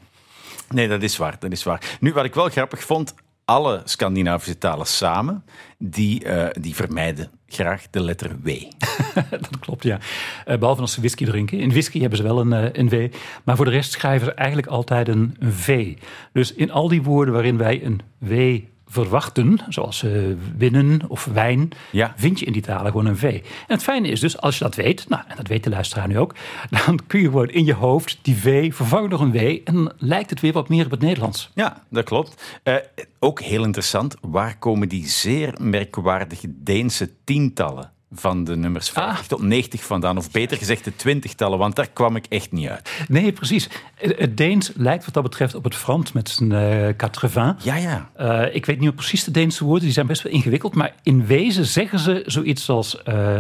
Nee, 0.69 0.89
dat 0.89 1.03
is 1.03 1.17
waar. 1.17 1.37
Dat 1.39 1.53
is 1.53 1.63
waar. 1.63 1.81
Nu, 2.01 2.13
wat 2.13 2.25
ik 2.25 2.35
wel 2.35 2.49
grappig 2.49 2.83
vond, 2.83 3.15
alle 3.45 3.81
Scandinavische 3.85 4.59
talen 4.59 4.87
samen, 4.87 5.45
die, 5.79 6.25
uh, 6.25 6.47
die 6.53 6.75
vermijden 6.75 7.31
graag 7.55 7.87
de 7.91 8.01
letter 8.01 8.37
W. 8.43 8.49
dat 9.31 9.59
klopt, 9.59 9.83
ja. 9.83 9.99
Uh, 10.47 10.57
behalve 10.59 10.81
als 10.81 10.93
ze 10.93 11.01
whisky 11.01 11.25
drinken. 11.25 11.59
In 11.59 11.71
whisky 11.71 12.01
hebben 12.01 12.19
ze 12.19 12.25
wel 12.25 12.41
een, 12.41 12.53
uh, 12.53 12.69
een 12.73 12.89
W. 12.89 13.07
Maar 13.45 13.57
voor 13.57 13.65
de 13.65 13.71
rest 13.71 13.93
schrijven 13.93 14.27
ze 14.27 14.35
eigenlijk 14.35 14.69
altijd 14.69 15.09
een, 15.09 15.37
een 15.39 15.53
V. 15.53 15.95
Dus 16.33 16.55
in 16.55 16.71
al 16.71 16.89
die 16.89 17.03
woorden 17.03 17.35
waarin 17.35 17.57
wij 17.57 17.85
een 17.85 18.01
W 18.19 18.59
verwachten, 18.95 19.59
zoals 19.69 20.03
uh, 20.03 20.35
winnen 20.57 21.01
of 21.09 21.25
wijn, 21.25 21.69
ja. 21.91 22.15
vind 22.17 22.39
je 22.39 22.47
in 22.47 22.53
die 22.53 22.63
talen 22.63 22.91
gewoon 22.91 23.07
een 23.07 23.17
V. 23.17 23.23
En 23.33 23.75
het 23.75 23.83
fijne 23.83 24.09
is 24.09 24.21
dus, 24.21 24.41
als 24.41 24.59
je 24.59 24.65
dat 24.65 24.75
weet, 24.75 25.09
nou, 25.09 25.23
en 25.29 25.37
dat 25.37 25.49
weet 25.49 25.65
de 25.65 25.71
luisteraar 25.71 26.09
nu 26.09 26.19
ook, 26.19 26.35
dan 26.87 27.01
kun 27.07 27.21
je 27.21 27.27
gewoon 27.27 27.49
in 27.49 27.65
je 27.65 27.75
hoofd 27.75 28.19
die 28.23 28.37
V 28.37 28.75
vervangen 28.75 29.11
door 29.11 29.21
een 29.21 29.33
W 29.33 29.37
en 29.37 29.75
dan 29.75 29.93
lijkt 29.99 30.31
het 30.31 30.41
weer 30.41 30.53
wat 30.53 30.69
meer 30.69 30.85
op 30.85 30.91
het 30.91 31.01
Nederlands. 31.01 31.51
Ja, 31.55 31.83
dat 31.89 32.05
klopt. 32.05 32.61
Uh, 32.65 32.75
ook 33.19 33.41
heel 33.41 33.65
interessant, 33.65 34.17
waar 34.21 34.59
komen 34.59 34.89
die 34.89 35.09
zeer 35.09 35.55
merkwaardige 35.61 36.49
Deense 36.51 37.11
tientallen 37.25 37.94
van 38.15 38.45
de 38.45 38.57
nummers 38.57 38.91
50 38.91 39.21
ah. 39.21 39.27
tot 39.29 39.43
90 39.43 39.85
vandaan. 39.85 40.17
Of 40.17 40.31
beter 40.31 40.57
gezegd 40.57 40.85
de 40.85 40.97
twintigtallen, 40.97 41.59
want 41.59 41.77
daar 41.77 41.89
kwam 41.93 42.17
ik 42.17 42.27
echt 42.29 42.53
niet 42.53 42.69
uit. 42.69 43.05
Nee, 43.09 43.33
precies. 43.33 43.69
Het 43.95 44.37
Deens 44.37 44.73
lijkt 44.77 45.05
wat 45.05 45.15
dat 45.15 45.23
betreft 45.23 45.55
op 45.55 45.65
het 45.65 45.75
Frans 45.75 46.13
met 46.13 46.29
zijn 46.29 46.51
uh, 46.51 46.89
quatre 46.97 47.55
Ja, 47.63 47.77
ja. 47.77 48.11
Uh, 48.21 48.55
ik 48.55 48.67
weet 48.67 48.81
niet 48.81 48.95
precies 48.95 49.25
de 49.25 49.31
Deense 49.31 49.65
woorden, 49.65 49.85
die 49.85 49.93
zijn 49.93 50.07
best 50.07 50.23
wel 50.23 50.33
ingewikkeld. 50.33 50.75
Maar 50.75 50.95
in 51.03 51.27
wezen 51.27 51.67
zeggen 51.67 51.99
ze 51.99 52.23
zoiets 52.27 52.69
als 52.69 53.03
uh, 53.09 53.37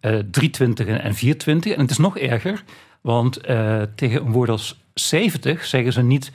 320 0.00 0.86
en 0.86 1.14
420. 1.14 1.72
En 1.72 1.80
het 1.80 1.90
is 1.90 1.98
nog 1.98 2.18
erger, 2.18 2.64
want 3.00 3.40
tegen 3.94 4.20
een 4.20 4.32
woord 4.32 4.48
als 4.48 4.80
70 4.94 5.64
zeggen 5.64 5.92
ze 5.92 6.02
niet 6.02 6.32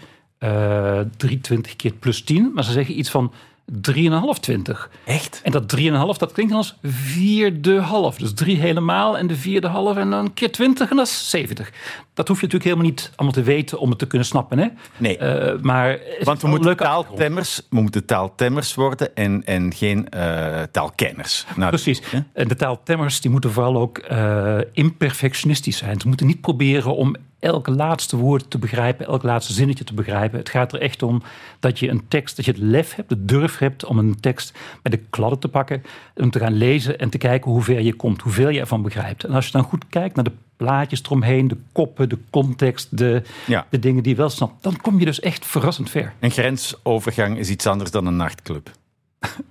320 1.18 1.75
keer 1.75 1.94
plus 1.94 2.24
10, 2.24 2.51
maar 2.54 2.63
ze 2.63 2.72
zeggen 2.72 3.00
iets 3.00 3.10
van 3.10 3.34
3,5 3.72 4.39
20. 4.39 4.89
Echt? 5.05 5.39
En 5.43 5.51
dat 5.51 5.75
3,5 5.77 5.84
dat 6.17 6.31
klinkt 6.31 6.53
als 6.53 6.75
vierde 6.84 7.79
half. 7.79 8.17
Dus 8.17 8.34
drie 8.34 8.57
helemaal 8.57 9.17
en 9.17 9.27
de 9.27 9.36
vierde 9.36 9.67
half 9.67 9.98
en 9.98 10.10
dan 10.10 10.34
keer 10.34 10.51
20 10.51 10.89
en 10.89 10.95
dat 10.95 11.07
is 11.07 11.29
70. 11.29 11.72
Dat 12.13 12.27
hoef 12.27 12.41
je 12.41 12.45
natuurlijk 12.45 12.72
helemaal 12.72 12.91
niet 12.91 13.12
allemaal 13.15 13.43
te 13.43 13.43
weten 13.43 13.79
om 13.79 13.89
het 13.89 14.00
te 14.00 14.07
kunnen 14.07 14.27
snappen. 14.27 14.57
Hè? 14.57 14.67
Nee. 14.98 15.19
Uh, 15.19 15.62
maar 15.62 16.00
Want 16.24 16.41
we 16.41 16.48
moeten, 16.48 16.77
taaltemmers, 16.77 17.62
we 17.69 17.81
moeten 17.81 18.05
taaltemmers 18.05 18.75
worden 18.75 19.15
en, 19.15 19.45
en 19.45 19.74
geen 19.74 20.07
uh, 20.15 20.62
taalkenners. 20.72 21.45
Nou, 21.55 21.69
Precies. 21.69 22.01
En 22.34 22.48
de 22.48 22.55
taaltemmers 22.55 23.22
die 23.22 23.31
moeten 23.31 23.51
vooral 23.51 23.77
ook 23.77 24.05
uh, 24.12 24.57
imperfectionistisch 24.72 25.77
zijn. 25.77 26.00
Ze 26.00 26.07
moeten 26.07 26.27
niet 26.27 26.41
proberen 26.41 26.95
om 26.95 27.15
elke 27.45 27.71
laatste 27.71 28.17
woord 28.17 28.49
te 28.49 28.57
begrijpen, 28.57 29.05
elk 29.05 29.23
laatste 29.23 29.53
zinnetje 29.53 29.83
te 29.83 29.93
begrijpen. 29.93 30.39
Het 30.39 30.49
gaat 30.49 30.73
er 30.73 30.81
echt 30.81 31.03
om 31.03 31.21
dat 31.59 31.79
je 31.79 31.89
een 31.89 32.07
tekst, 32.07 32.35
dat 32.35 32.45
je 32.45 32.51
het 32.51 32.59
lef 32.59 32.95
hebt, 32.95 33.09
de 33.09 33.25
durf 33.25 33.57
hebt 33.57 33.85
om 33.85 33.97
een 33.97 34.19
tekst 34.19 34.57
bij 34.81 34.91
de 34.91 35.03
kladden 35.09 35.39
te 35.39 35.47
pakken, 35.47 35.83
om 36.15 36.31
te 36.31 36.39
gaan 36.39 36.53
lezen 36.53 36.99
en 36.99 37.09
te 37.09 37.17
kijken 37.17 37.51
hoe 37.51 37.61
ver 37.61 37.81
je 37.81 37.93
komt, 37.93 38.21
hoeveel 38.21 38.49
je 38.49 38.59
ervan 38.59 38.81
begrijpt. 38.81 39.23
En 39.23 39.33
als 39.33 39.45
je 39.45 39.51
dan 39.51 39.63
goed 39.63 39.85
kijkt 39.89 40.15
naar 40.15 40.23
de 40.23 40.31
plaatjes 40.57 41.01
eromheen, 41.03 41.47
de 41.47 41.57
koppen, 41.71 42.09
de 42.09 42.17
context, 42.29 42.97
de, 42.97 43.21
de 43.69 43.79
dingen 43.79 44.03
die 44.03 44.11
je 44.11 44.17
wel 44.17 44.29
snapt, 44.29 44.63
dan 44.63 44.81
kom 44.81 44.99
je 44.99 45.05
dus 45.05 45.19
echt 45.19 45.45
verrassend 45.45 45.89
ver. 45.89 46.13
Een 46.19 46.31
grensovergang 46.31 47.37
is 47.37 47.49
iets 47.49 47.67
anders 47.67 47.91
dan 47.91 48.05
een 48.05 48.15
nachtclub. 48.15 48.71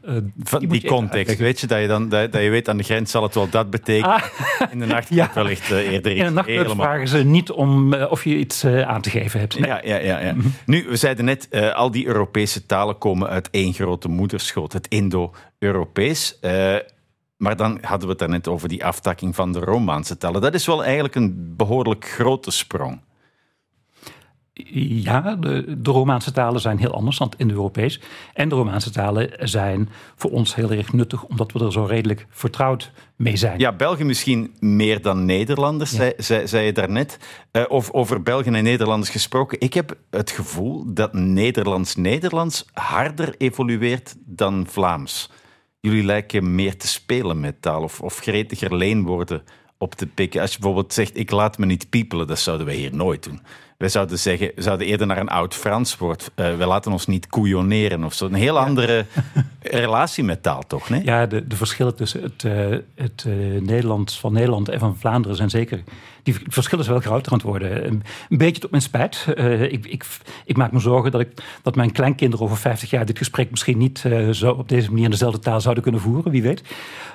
Uh, 0.05 0.17
die, 0.69 0.87
context, 0.87 1.39
weet 1.39 1.61
je, 1.61 1.67
dat 1.67 1.81
je, 1.81 1.87
dan, 1.87 2.09
dat, 2.09 2.33
je 2.33 2.51
weet 2.51 2.69
aan 2.69 2.77
de 2.77 2.83
grens 2.83 3.11
zal 3.11 3.23
het 3.23 3.35
wel 3.35 3.49
dat 3.49 3.71
betekenen. 3.71 4.11
Ah, 4.11 4.23
in 4.71 4.79
de 4.79 4.87
nacht 4.87 5.09
ja. 5.15 5.31
wellicht 5.35 5.71
uh, 5.71 5.93
eerder 5.93 6.17
In 6.17 6.25
de 6.25 6.31
nacht 6.31 6.51
vragen 6.51 7.09
ze 7.09 7.19
niet 7.19 7.51
om 7.51 7.95
uh, 7.95 8.11
of 8.11 8.25
je 8.25 8.37
iets 8.37 8.65
aan 8.65 9.01
te 9.01 9.11
geven 9.11 9.41
hebt. 9.41 9.59
Nee. 9.59 9.69
Ja, 9.69 9.81
ja, 9.85 9.97
ja, 9.97 10.19
ja. 10.19 10.35
Nu, 10.67 10.85
we 10.89 10.97
zeiden 10.97 11.25
net, 11.25 11.49
al 11.75 11.91
die 11.91 12.07
Europese 12.07 12.67
talen 12.67 12.99
komen 12.99 13.29
uit 13.29 13.49
één 13.51 13.73
grote 13.73 14.09
moederschoot, 14.09 14.73
het 14.73 14.89
Indo-Europees. 14.89 16.39
maar 17.37 17.57
dan 17.57 17.79
hadden 17.81 18.03
we 18.03 18.09
het 18.09 18.19
daarnet 18.19 18.49
over 18.49 18.69
die 18.69 18.85
aftakking 18.85 19.35
van 19.35 19.53
de 19.53 19.59
Romaanse 19.59 20.17
talen. 20.17 20.41
Dat 20.41 20.55
is 20.55 20.67
wel 20.67 20.85
eigenlijk 20.85 21.15
een 21.15 21.55
behoorlijk 21.57 22.05
grote 22.05 22.51
sprong. 22.51 23.01
Ja, 24.55 25.37
de, 25.37 25.81
de, 25.81 25.91
Romaanse 25.91 26.33
talen 26.33 26.61
zijn 26.61 26.79
heel 26.79 26.95
anders 26.95 27.19
dan 27.19 27.33
in 27.37 27.39
Indo-Europees. 27.39 28.01
En 28.35 28.49
de 28.49 28.55
Romaanse 28.55 28.91
talen 28.91 29.31
zijn 29.39 29.89
voor 30.17 30.31
ons 30.31 30.55
heel 30.55 30.71
erg 30.71 30.93
nuttig, 30.93 31.25
omdat 31.25 31.53
we 31.53 31.65
er 31.65 31.73
zo 31.73 31.85
redelijk 31.85 32.27
vertrouwd 32.31 32.91
mee 33.17 33.37
zijn. 33.37 33.59
Ja, 33.59 33.73
Belgen 33.73 34.07
misschien 34.07 34.55
meer 34.61 35.03
dan 35.03 35.25
Nederlanders, 35.25 35.91
zei, 35.91 36.13
zei, 36.17 36.47
zei, 36.47 36.67
je 36.67 36.73
daarnet. 36.73 37.19
Uh, 37.53 37.63
of 37.69 37.91
over 37.91 38.23
Belgen 38.23 38.55
en 38.55 38.65
Nederlanders 38.65 39.11
gesproken. 39.11 39.61
Ik 39.61 39.75
heb 39.75 39.97
het 40.11 40.31
gevoel 40.31 40.85
dat 40.95 41.13
Nederlands-Nederlands 41.13 42.65
harder 42.73 43.35
evolueert 43.39 44.15
dan 44.19 44.67
Vlaams. 44.69 45.31
Jullie 45.81 46.05
lijken 46.05 46.55
meer 46.55 46.77
te 46.77 46.87
spelen 46.87 47.41
met 47.41 47.63
taal 47.63 47.83
of, 47.83 48.01
of 48.01 48.19
gretiger 48.19 48.77
leenwoorden 48.77 49.43
op 49.79 49.95
te 49.95 50.07
pikken. 50.07 50.41
Als 50.41 50.53
je 50.53 50.59
bijvoorbeeld 50.59 50.93
zegt, 50.93 51.19
ik 51.19 51.31
laat 51.31 51.59
me 51.59 51.67
niet 51.67 51.91
piepelen, 51.91 52.27
dat 52.27 52.39
zouden 52.39 52.67
wij 52.67 52.75
hier 52.75 52.95
nooit 52.95 53.23
doen. 53.23 53.41
Wij 53.85 53.93
zouden 53.93 54.19
zeggen, 54.19 54.51
we 54.55 54.63
zouden 54.63 54.87
eerder 54.87 55.07
naar 55.07 55.19
een 55.19 55.29
oud 55.29 55.55
Frans 55.55 55.97
woord. 55.97 56.31
Uh, 56.37 56.57
we 56.57 56.67
laten 56.67 56.93
ons 56.93 57.07
niet 57.07 57.27
couilloneren 57.27 58.05
of 58.05 58.15
zo. 58.15 58.27
Een 58.27 58.35
heel 58.35 58.59
andere 58.59 59.07
relatie 59.61 60.25
met 60.25 60.43
taal, 60.43 60.63
toch? 60.67 60.89
Nee? 60.89 61.05
Ja, 61.05 61.27
de, 61.27 61.47
de 61.47 61.57
verschillen 61.57 61.97
tussen 61.97 62.23
het, 62.23 62.43
uh, 62.43 62.79
het 62.95 63.25
uh, 63.27 63.61
Nederlands 63.61 64.21
van 64.21 64.33
Nederland 64.33 64.69
en 64.69 64.79
van 64.79 64.97
Vlaanderen 64.97 65.37
zijn 65.37 65.51
zeker. 65.51 65.83
Die 66.23 66.37
verschillen 66.47 66.85
zijn 66.85 66.97
wel 66.97 67.07
groter 67.07 67.33
aan 67.33 67.39
het 67.39 67.47
worden. 67.47 67.87
Een, 67.87 68.03
een 68.29 68.39
beetje 68.39 68.61
tot 68.61 68.71
mijn 68.71 68.83
spijt. 68.83 69.27
ik, 69.71 69.87
ik, 69.87 70.07
ik, 70.45 70.57
maak 70.57 70.73
me 70.73 70.79
zorgen 70.79 71.11
dat, 71.11 71.21
ik, 71.21 71.43
dat 71.63 71.75
mijn 71.75 71.93
kleinkinderen 71.93 72.45
over 72.45 72.59
50 72.59 72.91
jaar 72.91 73.07
dit 73.07 73.19
gesprek 73.19 73.51
misschien 73.51 73.79
niet 73.79 74.05
zo 74.31 74.51
op 74.51 74.69
deze 74.69 74.89
manier 74.89 75.05
in 75.05 75.11
dezelfde 75.11 75.39
taal 75.39 75.61
zouden 75.61 75.83
kunnen 75.83 76.01
voeren, 76.01 76.33
wie 76.33 76.43
weet. 76.43 76.63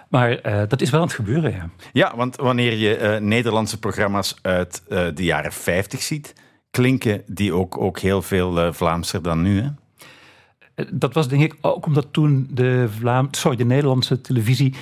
Maar 0.10 0.42
dat 0.68 0.82
is 0.82 0.90
wel 0.90 1.00
aan 1.00 1.08
het 1.08 1.16
gebeuren, 1.16 1.52
ja. 1.52 1.70
Ja, 1.94 2.16
want 2.16 2.36
wanneer 2.36 2.74
je 2.74 3.18
Nederlandse 3.22 3.80
programma's 3.80 4.36
uit 4.42 4.84
de 4.88 5.24
jaren 5.24 5.52
50 5.52 6.02
ziet 6.02 6.34
klinken 6.72 7.24
die 7.26 7.54
ook, 7.54 7.78
ook 7.78 8.00
heel 8.00 8.22
veel 8.22 8.66
uh, 8.66 8.74
Vlaamser 8.74 9.22
dan 9.22 9.42
nu. 9.42 9.62
Hè? 9.62 9.70
Dat 10.92 11.14
was 11.14 11.28
denk 11.28 11.42
ik 11.42 11.56
ook 11.62 11.86
omdat 11.86 12.08
toen 12.12 12.48
de, 12.52 12.88
Vlaam, 12.98 13.28
sorry, 13.32 13.58
de 13.58 13.66
Nederlandse 13.66 14.22
televisie 14.22 14.74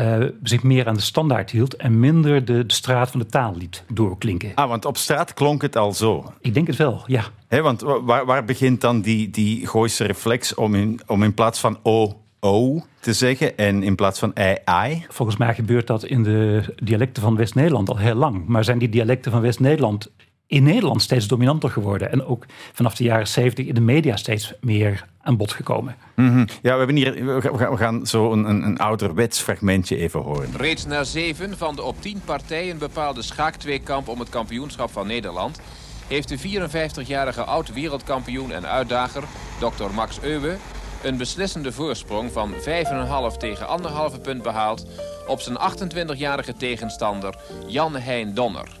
uh, 0.00 0.24
zich 0.42 0.62
meer 0.62 0.86
aan 0.86 0.94
de 0.94 1.00
standaard 1.00 1.50
hield 1.50 1.76
en 1.76 2.00
minder 2.00 2.44
de, 2.44 2.66
de, 2.66 2.72
straat 2.72 3.10
van 3.10 3.20
de 3.20 3.26
taal 3.26 3.56
liet 3.56 3.84
doorklinken. 3.92 4.52
Ah, 4.54 4.68
want 4.68 4.84
op 4.84 4.96
straat 4.96 5.34
klonk 5.34 5.62
het 5.62 5.76
al 5.76 5.92
zo. 5.92 6.32
Ik 6.40 6.54
denk 6.54 6.66
het 6.66 6.76
wel, 6.76 7.02
ja. 7.06 7.24
He, 7.48 7.62
want 7.62 7.80
waar, 7.80 8.26
waar 8.26 8.44
begint 8.44 8.80
dan 8.80 9.00
die, 9.00 9.30
die 9.30 9.66
Gooise 9.66 10.04
reflex 10.04 10.54
om 10.54 10.74
in, 10.74 11.00
om 11.06 11.22
in 11.22 11.34
plaats 11.34 11.60
van 11.60 11.78
o, 11.82 12.20
o 12.40 12.82
te 13.00 13.12
zeggen 13.12 13.56
en 13.56 13.82
in 13.82 13.94
plaats 13.94 14.18
van 14.18 14.34
ei, 14.34 14.56
ei? 14.64 15.04
Volgens 15.08 15.36
mij 15.36 15.54
gebeurt 15.54 15.86
dat 15.86 16.04
in 16.04 16.22
de 16.22 16.64
dialecten 16.82 17.22
van 17.22 17.36
West-Nederland 17.36 17.88
al 17.88 17.98
heel 17.98 18.14
lang. 18.14 18.46
Maar 18.46 18.64
zijn 18.64 18.78
die 18.78 18.88
dialecten 18.88 19.32
van 19.32 19.40
West-Nederland 19.40 20.10
in 20.50 20.62
Nederland 20.62 21.02
steeds 21.02 21.26
dominanter 21.26 21.70
geworden. 21.70 22.12
En 22.12 22.24
ook 22.24 22.46
vanaf 22.72 22.94
de 22.94 23.04
jaren 23.04 23.28
70 23.28 23.66
in 23.66 23.74
de 23.74 23.80
media 23.80 24.16
steeds 24.16 24.52
meer 24.60 25.06
aan 25.22 25.36
bod 25.36 25.52
gekomen. 25.52 25.96
Mm 26.16 26.28
-hmm. 26.28 26.46
Ja, 26.62 26.72
we, 26.72 26.78
hebben 26.78 26.96
hier, 26.96 27.24
we 27.68 27.76
gaan 27.76 28.06
zo 28.06 28.32
een, 28.32 28.44
een, 28.44 28.62
een 28.62 28.78
ouderwets 28.78 29.40
fragmentje 29.40 29.96
even 29.96 30.20
horen. 30.20 30.56
Reeds 30.56 30.86
na 30.86 31.04
zeven 31.04 31.58
van 31.58 31.76
de 31.76 31.82
op 31.82 32.00
tien 32.00 32.20
partijen 32.24 32.78
bepaalde 32.78 33.22
schaaktweekamp 33.22 34.08
om 34.08 34.18
het 34.18 34.28
kampioenschap 34.28 34.90
van 34.90 35.06
Nederland... 35.06 35.60
heeft 36.06 36.28
de 36.28 36.38
54-jarige 36.38 37.42
oud-wereldkampioen 37.42 38.52
en 38.52 38.66
uitdager, 38.66 39.22
Dr. 39.58 39.94
Max 39.94 40.20
Euwe... 40.22 40.56
een 41.02 41.16
beslissende 41.16 41.72
voorsprong 41.72 42.32
van 42.32 42.52
5,5 42.52 43.36
tegen 43.38 43.66
1,5 44.14 44.20
punt 44.22 44.42
behaald... 44.42 44.86
op 45.26 45.40
zijn 45.40 45.58
28-jarige 45.58 46.56
tegenstander 46.56 47.34
Jan 47.66 47.96
Hein 47.96 48.34
Donner. 48.34 48.79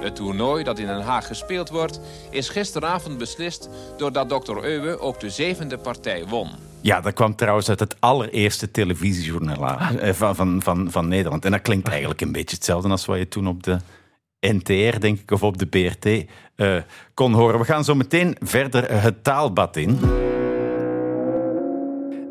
Het 0.00 0.16
toernooi 0.16 0.64
dat 0.64 0.78
in 0.78 0.86
Den 0.86 1.00
Haag 1.00 1.26
gespeeld 1.26 1.70
wordt... 1.70 2.00
is 2.30 2.48
gisteravond 2.48 3.18
beslist 3.18 3.68
doordat 3.96 4.28
Dr. 4.28 4.64
Euwe 4.64 4.98
ook 4.98 5.20
de 5.20 5.30
zevende 5.30 5.78
partij 5.78 6.26
won. 6.26 6.50
Ja, 6.80 7.00
dat 7.00 7.12
kwam 7.12 7.36
trouwens 7.36 7.68
uit 7.68 7.80
het 7.80 7.96
allereerste 8.00 8.70
televisiejournaal 8.70 9.78
eh, 9.78 10.12
van, 10.12 10.34
van, 10.34 10.62
van, 10.62 10.90
van 10.90 11.08
Nederland. 11.08 11.44
En 11.44 11.50
dat 11.50 11.62
klinkt 11.62 11.88
eigenlijk 11.88 12.20
een 12.20 12.32
beetje 12.32 12.56
hetzelfde 12.56 12.88
als 12.88 13.06
wat 13.06 13.18
je 13.18 13.28
toen 13.28 13.48
op 13.48 13.62
de 13.62 13.78
NTR, 14.40 14.98
denk 14.98 15.18
ik, 15.18 15.30
of 15.30 15.42
op 15.42 15.58
de 15.58 15.66
BRT 15.66 16.26
eh, 16.56 16.76
kon 17.14 17.32
horen. 17.32 17.58
We 17.58 17.64
gaan 17.64 17.84
zo 17.84 17.94
meteen 17.94 18.36
verder 18.40 19.02
het 19.02 19.24
taalbad 19.24 19.76
in. 19.76 19.98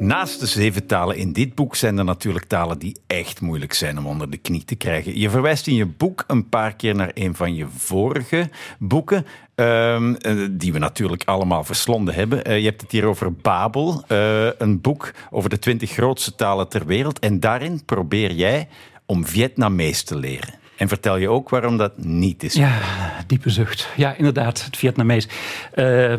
Naast 0.03 0.39
de 0.39 0.45
zeven 0.45 0.85
talen 0.85 1.17
in 1.17 1.33
dit 1.33 1.55
boek 1.55 1.75
zijn 1.75 1.97
er 1.97 2.03
natuurlijk 2.03 2.45
talen 2.45 2.79
die 2.79 2.97
echt 3.07 3.41
moeilijk 3.41 3.73
zijn 3.73 3.97
om 3.97 4.05
onder 4.05 4.29
de 4.29 4.37
knie 4.37 4.63
te 4.63 4.75
krijgen. 4.75 5.19
Je 5.19 5.29
verwijst 5.29 5.67
in 5.67 5.75
je 5.75 5.85
boek 5.85 6.23
een 6.27 6.49
paar 6.49 6.75
keer 6.75 6.95
naar 6.95 7.11
een 7.13 7.35
van 7.35 7.55
je 7.55 7.67
vorige 7.77 8.49
boeken, 8.79 9.25
ehm, 9.55 10.13
eh, 10.13 10.35
die 10.51 10.73
we 10.73 10.79
natuurlijk 10.79 11.23
allemaal 11.25 11.63
verslonden 11.63 12.13
hebben. 12.13 12.43
Eh, 12.43 12.57
je 12.57 12.65
hebt 12.65 12.81
het 12.81 12.91
hier 12.91 13.05
over 13.05 13.33
Babel, 13.33 14.03
uh, 14.07 14.47
een 14.57 14.81
boek 14.81 15.11
over 15.29 15.49
de 15.49 15.59
twintig 15.59 15.91
grootste 15.91 16.35
talen 16.35 16.69
ter 16.69 16.85
wereld. 16.85 17.19
En 17.19 17.39
daarin 17.39 17.85
probeer 17.85 18.31
jij 18.31 18.67
om 19.05 19.25
Vietnamees 19.25 20.03
te 20.03 20.17
leren. 20.17 20.53
En 20.77 20.87
vertel 20.87 21.17
je 21.17 21.29
ook 21.29 21.49
waarom 21.49 21.77
dat 21.77 21.97
niet 21.97 22.43
is. 22.43 22.53
Ja, 22.53 22.79
diepe 23.27 23.49
zucht. 23.49 23.89
Ja, 23.95 24.15
inderdaad, 24.17 24.65
het 24.65 24.77
Vietnamees. 24.77 25.27
Uh, 25.75 26.13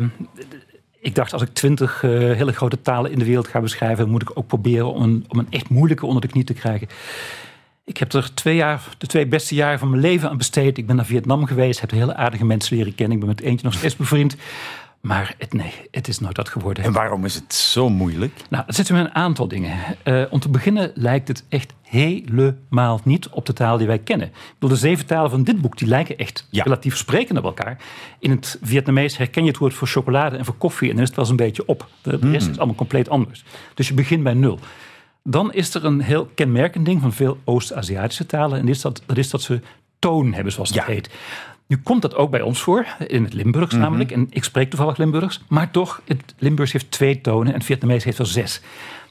ik 1.05 1.15
dacht, 1.15 1.33
als 1.33 1.41
ik 1.41 1.53
twintig 1.53 2.03
uh, 2.03 2.11
hele 2.11 2.53
grote 2.53 2.81
talen 2.81 3.11
in 3.11 3.19
de 3.19 3.25
wereld 3.25 3.47
ga 3.47 3.59
beschrijven, 3.59 4.09
moet 4.09 4.21
ik 4.21 4.31
ook 4.33 4.47
proberen 4.47 4.93
om 4.93 5.01
een, 5.01 5.25
om 5.27 5.39
een 5.39 5.47
echt 5.49 5.69
moeilijke 5.69 6.05
onder 6.05 6.21
de 6.21 6.27
knie 6.27 6.43
te 6.43 6.53
krijgen. 6.53 6.87
Ik 7.83 7.97
heb 7.97 8.13
er 8.13 8.33
twee 8.33 8.55
jaar, 8.55 8.81
de 8.97 9.07
twee 9.07 9.27
beste 9.27 9.55
jaren 9.55 9.79
van 9.79 9.89
mijn 9.89 10.01
leven 10.01 10.29
aan 10.29 10.37
besteed. 10.37 10.77
Ik 10.77 10.87
ben 10.87 10.95
naar 10.95 11.05
Vietnam 11.05 11.45
geweest, 11.45 11.79
heb 11.79 11.91
hele 11.91 12.15
aardige 12.15 12.45
mensen 12.45 12.77
leren 12.77 12.95
kennen. 12.95 13.13
Ik 13.17 13.19
ben 13.25 13.35
met 13.35 13.41
eentje 13.41 13.65
nog 13.65 13.75
steeds 13.75 13.95
bevriend. 13.95 14.35
Maar 15.05 15.35
het, 15.37 15.53
nee, 15.53 15.73
het 15.91 16.07
is 16.07 16.19
nooit 16.19 16.35
dat 16.35 16.49
geworden. 16.49 16.83
En 16.83 16.91
waarom 16.91 17.25
is 17.25 17.35
het 17.35 17.53
zo 17.53 17.89
moeilijk? 17.89 18.41
Nou, 18.49 18.63
dat 18.65 18.75
zitten 18.75 18.95
een 18.95 19.15
aantal 19.15 19.47
dingen. 19.47 19.77
Uh, 20.03 20.23
om 20.29 20.39
te 20.39 20.49
beginnen 20.49 20.91
lijkt 20.95 21.27
het 21.27 21.43
echt 21.49 21.73
helemaal 21.81 23.01
niet 23.03 23.29
op 23.29 23.45
de 23.45 23.53
taal 23.53 23.77
die 23.77 23.87
wij 23.87 23.99
kennen. 23.99 24.27
Ik 24.27 24.33
bedoel, 24.59 24.75
de 24.75 24.81
zeven 24.81 25.05
talen 25.05 25.29
van 25.29 25.43
dit 25.43 25.61
boek 25.61 25.77
die 25.77 25.87
lijken 25.87 26.17
echt 26.17 26.47
relatief 26.51 26.97
sprekend 26.97 27.37
op 27.37 27.43
elkaar. 27.43 27.77
In 28.19 28.31
het 28.31 28.59
Vietnamees 28.61 29.17
herken 29.17 29.43
je 29.43 29.49
het 29.49 29.57
woord 29.57 29.73
voor 29.73 29.87
chocolade 29.87 30.37
en 30.37 30.45
voor 30.45 30.55
koffie... 30.55 30.89
en 30.89 30.95
dan 30.95 31.03
is 31.03 31.09
het 31.09 31.17
wel 31.17 31.25
eens 31.25 31.39
een 31.39 31.45
beetje 31.45 31.65
op. 31.65 31.87
De 32.01 32.09
rest 32.09 32.21
hmm. 32.21 32.51
is 32.51 32.57
allemaal 32.57 32.75
compleet 32.75 33.09
anders. 33.09 33.43
Dus 33.73 33.87
je 33.87 33.93
begint 33.93 34.23
bij 34.23 34.33
nul. 34.33 34.59
Dan 35.23 35.53
is 35.53 35.73
er 35.73 35.85
een 35.85 36.01
heel 36.01 36.29
kenmerkend 36.35 36.85
ding 36.85 37.01
van 37.01 37.13
veel 37.13 37.37
Oost-Aziatische 37.43 38.25
talen... 38.25 38.59
en 38.59 38.65
dat 38.65 38.75
is 38.75 38.81
dat, 38.81 39.01
dat 39.05 39.17
is 39.17 39.29
dat 39.29 39.41
ze 39.41 39.61
toon 39.99 40.33
hebben, 40.33 40.53
zoals 40.53 40.71
dat 40.71 40.85
heet. 40.85 41.09
Nu 41.67 41.77
komt 41.77 42.01
dat 42.01 42.15
ook 42.15 42.31
bij 42.31 42.41
ons 42.41 42.61
voor, 42.61 42.85
in 43.07 43.23
het 43.23 43.33
Limburgs 43.33 43.73
mhm. 43.73 43.81
namelijk. 43.81 44.11
En 44.11 44.27
ik 44.29 44.43
spreek 44.43 44.69
toevallig 44.69 44.97
Limburgs. 44.97 45.41
Maar 45.47 45.71
toch, 45.71 46.01
het 46.05 46.35
Limburgs 46.37 46.71
heeft 46.71 46.91
twee 46.91 47.21
tonen 47.21 47.47
en 47.47 47.53
het 47.53 47.65
Vietnamees 47.65 48.03
heeft 48.03 48.19
er 48.19 48.27
zes. 48.27 48.61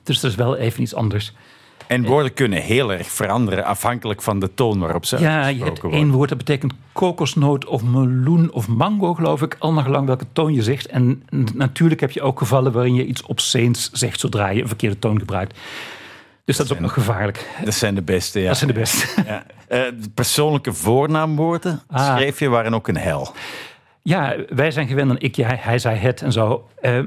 Dus 0.02 0.20
dat 0.20 0.30
is 0.30 0.36
wel 0.36 0.56
even 0.56 0.82
iets 0.82 0.94
anders. 0.94 1.32
En 1.86 2.04
woorden 2.04 2.34
kunnen 2.34 2.62
heel 2.62 2.92
erg 2.92 3.06
veranderen 3.06 3.64
afhankelijk 3.64 4.22
van 4.22 4.38
de 4.38 4.54
toon 4.54 4.78
waarop 4.78 5.04
ze 5.04 5.18
ja, 5.20 5.46
je 5.46 5.64
hebt 5.64 5.80
één 5.90 6.10
woord 6.10 6.28
dat 6.28 6.38
betekent 6.38 6.72
kokosnoot 6.92 7.64
of 7.64 7.82
meloen 7.82 8.52
of 8.52 8.68
mango, 8.68 9.14
geloof 9.14 9.42
ik. 9.42 9.56
Al 9.58 9.72
naar 9.72 9.84
gelang 9.84 10.06
welke 10.06 10.26
toon 10.32 10.54
je 10.54 10.62
zegt. 10.62 10.86
En 10.86 11.22
natuurlijk 11.54 12.00
heb 12.00 12.10
je 12.10 12.22
ook 12.22 12.38
gevallen 12.38 12.72
waarin 12.72 12.94
je 12.94 13.06
iets 13.06 13.22
obsceens 13.22 13.90
zegt 13.92 14.20
zodra 14.20 14.48
je 14.48 14.60
een 14.60 14.68
verkeerde 14.68 14.98
toon 14.98 15.18
gebruikt. 15.18 15.58
Dus 16.44 16.56
dat, 16.56 16.66
is 16.66 16.72
ook 16.72 16.80
nog 16.80 16.92
gevaarlijk. 16.92 17.48
Dat 17.64 17.74
zijn 17.74 17.94
de 17.94 18.02
beste, 18.02 18.40
ja. 18.40 18.48
Dat 18.48 18.56
zijn 18.56 18.72
de 18.72 18.78
beste. 18.78 19.22
Ja. 19.26 19.44
Uh, 19.68 19.82
persoonlijke 20.14 20.72
voornaamwoorden 20.72 21.82
ah. 21.90 22.16
schreef 22.16 22.38
je 22.38 22.48
waren 22.48 22.74
ook 22.74 22.88
een 22.88 22.96
hel. 22.96 23.32
Ja, 24.02 24.36
wij 24.48 24.70
zijn 24.70 24.86
gewend 24.86 25.10
aan 25.10 25.18
ik, 25.18 25.36
jij, 25.36 25.58
hij, 25.60 25.78
zei 25.78 25.96
het 25.96 26.22
en 26.22 26.32
zo. 26.32 26.68
Uh, 26.82 26.98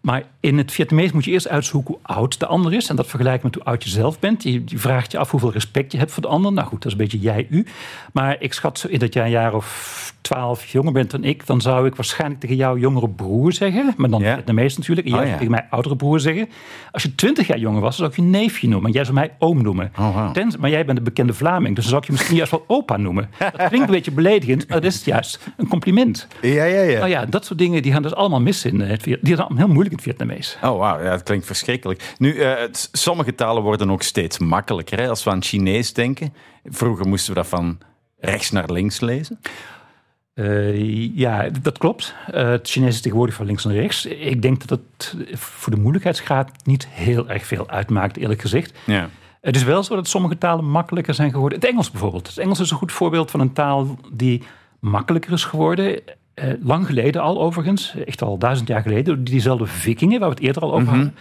maar 0.00 0.22
in 0.40 0.58
het 0.58 0.72
Vietnamees 0.72 1.12
moet 1.12 1.24
je 1.24 1.30
eerst 1.30 1.48
uitzoeken 1.48 1.94
hoe 1.94 2.16
oud 2.16 2.40
de 2.40 2.46
ander 2.46 2.72
is. 2.72 2.88
En 2.88 2.96
dat 2.96 3.06
vergelijken 3.06 3.46
met 3.46 3.54
hoe 3.54 3.64
oud 3.64 3.84
je 3.84 3.90
zelf 3.90 4.18
bent. 4.18 4.42
Je, 4.42 4.62
je, 4.66 4.78
vraagt 4.78 5.12
je 5.12 5.18
af 5.18 5.30
hoeveel 5.30 5.52
respect 5.52 5.92
je 5.92 5.98
hebt 5.98 6.12
voor 6.12 6.22
de 6.22 6.28
ander. 6.28 6.52
Nou 6.52 6.68
goed, 6.68 6.82
dat 6.82 6.92
is 6.92 6.98
een 6.98 7.04
beetje 7.04 7.18
jij, 7.18 7.46
u. 7.50 7.66
Maar 8.12 8.36
ik 8.38 8.52
schat 8.52 8.86
in 8.88 8.98
dat 8.98 9.14
jij 9.14 9.24
een 9.24 9.30
jaar 9.30 9.54
of 9.54 10.14
twaalf 10.20 10.66
jonger 10.66 10.92
bent 10.92 11.10
dan 11.10 11.24
ik. 11.24 11.46
Dan 11.46 11.60
zou 11.60 11.86
ik 11.86 11.96
waarschijnlijk 11.96 12.40
tegen 12.40 12.56
jou 12.56 12.78
jongere 12.78 13.08
broer 13.08 13.52
zeggen. 13.52 13.94
Maar 13.96 14.10
dan 14.10 14.20
ja. 14.20 14.34
Vietnamees 14.34 14.76
natuurlijk. 14.76 15.06
En 15.06 15.14
jij 15.14 15.26
oh, 15.26 15.32
tegen 15.32 15.50
mij 15.50 15.66
oudere 15.70 15.96
broer 15.96 16.20
zeggen. 16.20 16.48
Als 16.92 17.02
je 17.02 17.14
twintig 17.14 17.46
jaar 17.46 17.58
jonger 17.58 17.80
was, 17.80 17.96
dan 17.96 18.10
zou 18.12 18.22
ik 18.22 18.32
je 18.32 18.38
neefje 18.38 18.68
noemen. 18.68 18.86
En 18.86 18.94
jij 18.94 19.04
zou 19.04 19.14
mij 19.14 19.34
oom 19.38 19.62
noemen. 19.62 19.92
Oh, 19.98 20.32
maar 20.58 20.70
jij 20.70 20.84
bent 20.84 20.98
een 20.98 21.04
bekende 21.04 21.32
Vlaming. 21.32 21.74
Dus 21.74 21.84
dan 21.84 21.90
zou 21.90 22.00
ik 22.00 22.06
je 22.06 22.12
misschien 22.12 22.36
juist 22.36 22.50
wel 22.50 22.64
opa 22.66 22.96
noemen. 22.96 23.30
Dat 23.38 23.68
klinkt 23.68 23.86
een 23.88 23.94
beetje 23.94 24.10
beledigend. 24.10 24.68
Maar 24.68 24.80
dat 24.80 24.92
is 24.92 25.04
juist 25.04 25.40
een 25.56 25.68
compliment. 25.68 26.26
Ja, 26.42 26.64
ja, 26.64 26.82
ja. 26.82 26.98
Nou 26.98 27.10
ja, 27.10 27.26
dat 27.26 27.44
soort 27.44 27.58
dingen 27.58 27.82
die 27.82 27.92
gaan 27.92 28.02
dus 28.02 28.14
allemaal 28.14 28.40
mis 28.40 28.64
in 28.64 28.80
het 28.80 29.04
Die 29.04 29.36
zijn 29.36 29.56
heel 29.56 29.68
moeilijk 29.68 29.89
in 29.90 29.96
het 29.96 30.04
Vietnamees. 30.04 30.58
Oh, 30.62 30.78
wauw. 30.78 31.02
Ja, 31.02 31.10
dat 31.10 31.22
klinkt 31.22 31.46
verschrikkelijk. 31.46 32.14
Nu, 32.18 32.34
uh, 32.34 32.52
sommige 32.92 33.34
talen 33.34 33.62
worden 33.62 33.90
ook 33.90 34.02
steeds 34.02 34.38
makkelijker. 34.38 34.98
Hè? 34.98 35.08
Als 35.08 35.24
we 35.24 35.30
aan 35.30 35.42
Chinees 35.42 35.92
denken. 35.92 36.34
Vroeger 36.64 37.08
moesten 37.08 37.34
we 37.34 37.40
dat 37.40 37.48
van 37.48 37.78
rechts 38.18 38.50
naar 38.50 38.72
links 38.72 39.00
lezen. 39.00 39.40
Uh, 40.34 41.16
ja, 41.16 41.48
dat 41.62 41.78
klopt. 41.78 42.14
Uh, 42.34 42.48
het 42.48 42.68
Chinees 42.68 42.94
is 42.94 43.00
tegenwoordig 43.00 43.34
van 43.34 43.46
links 43.46 43.64
naar 43.64 43.74
rechts. 43.74 44.06
Ik 44.06 44.42
denk 44.42 44.66
dat 44.66 44.80
het 44.96 45.16
voor 45.32 45.72
de 45.72 45.80
moeilijkheidsgraad 45.80 46.50
niet 46.64 46.86
heel 46.88 47.28
erg 47.28 47.46
veel 47.46 47.68
uitmaakt, 47.68 48.16
eerlijk 48.16 48.40
gezegd. 48.40 48.78
Ja. 48.86 49.08
Het 49.40 49.56
is 49.56 49.62
wel 49.62 49.82
zo 49.82 49.94
dat 49.94 50.08
sommige 50.08 50.38
talen 50.38 50.64
makkelijker 50.64 51.14
zijn 51.14 51.30
geworden. 51.30 51.58
Het 51.58 51.68
Engels 51.68 51.90
bijvoorbeeld. 51.90 52.26
Het 52.26 52.38
Engels 52.38 52.60
is 52.60 52.70
een 52.70 52.76
goed 52.76 52.92
voorbeeld 52.92 53.30
van 53.30 53.40
een 53.40 53.52
taal 53.52 53.98
die 54.12 54.42
makkelijker 54.80 55.32
is 55.32 55.44
geworden. 55.44 56.02
Uh, 56.44 56.52
lang 56.62 56.86
geleden 56.86 57.22
al 57.22 57.40
overigens, 57.40 57.94
echt 58.06 58.22
al 58.22 58.38
duizend 58.38 58.68
jaar 58.68 58.82
geleden, 58.82 59.24
diezelfde 59.24 59.66
vikingen 59.66 60.20
waar 60.20 60.28
we 60.28 60.34
het 60.34 60.44
eerder 60.44 60.62
al 60.62 60.72
over 60.72 60.86
mhm. 60.86 60.94
hadden. 60.94 61.14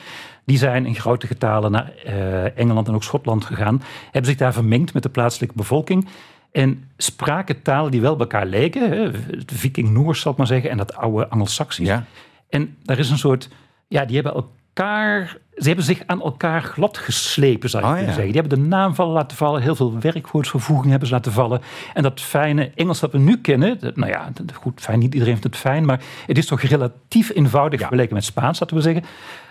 Die 0.46 0.58
zijn 0.58 0.86
in 0.86 0.96
grote 0.96 1.28
getalen 1.28 1.72
naar 1.72 1.94
uh, 2.06 2.58
Engeland 2.58 2.88
en 2.88 2.94
ook 2.94 3.04
Schotland 3.04 3.46
gegaan. 3.46 3.82
Hebben 4.04 4.26
zich 4.32 4.40
daar 4.40 4.54
vermengd 4.54 4.94
met 4.94 5.04
de 5.04 5.10
plaatselijke 5.10 5.56
bevolking. 5.56 6.08
En 6.52 6.84
spraken 6.98 7.62
talen 7.62 7.92
die 7.92 8.02
wel 8.02 8.16
bij 8.16 8.28
elkaar 8.28 8.46
leken. 8.46 8.90
Hè, 8.90 9.12
het 9.38 9.52
Viking-Noors 9.54 10.22
zal 10.22 10.32
ik 10.32 10.38
maar 10.38 10.48
zeggen. 10.48 10.70
En 10.70 10.78
dat 10.78 10.96
oude 10.96 11.30
Angelsaksisch. 11.30 11.88
Ja. 11.88 12.06
En 12.50 12.78
daar 12.84 13.00
is 13.00 13.10
een 13.10 13.18
soort... 13.18 13.50
Ja, 13.88 14.06
die 14.06 14.16
hebben 14.16 14.34
elkaar... 14.34 15.38
Ze 15.60 15.68
hebben 15.68 15.86
zich 15.86 16.02
aan 16.06 16.22
elkaar 16.22 16.62
glad 16.62 16.98
geslepen, 16.98 17.70
zou 17.70 17.84
je 17.84 17.90
oh, 17.90 17.96
kunnen 17.96 18.14
zeggen. 18.14 18.34
Die 18.34 18.42
hebben 18.42 18.60
de 18.60 18.68
naam 18.68 18.96
vallen 18.96 19.14
laten 19.14 19.38
vallen. 19.38 19.62
Heel 19.62 19.76
veel 19.76 20.00
werkwoordsvervoeging 20.00 20.90
hebben 20.90 21.08
ze 21.08 21.14
laten 21.14 21.32
vallen. 21.32 21.62
En 21.94 22.04
dat 22.04 22.22
fijne 22.22 22.72
Engels 22.76 23.00
dat 23.00 23.12
we 23.12 23.18
nu 23.18 23.38
kennen... 23.38 23.78
nou 23.96 24.12
ja, 24.12 24.32
goed, 24.54 24.82
fijn, 24.82 25.00
niet 25.00 25.14
iedereen 25.14 25.38
vindt 25.38 25.56
het 25.56 25.64
fijn... 25.64 25.86
maar 25.86 26.02
het 26.28 26.38
is 26.38 26.46
toch 26.46 26.62
relatief 26.62 27.32
eenvoudig 27.36 27.80
vergeleken 27.80 28.14
met 28.14 28.24
Spaans, 28.24 28.60
laten 28.60 28.76
we 28.76 28.82
zeggen. 28.82 29.04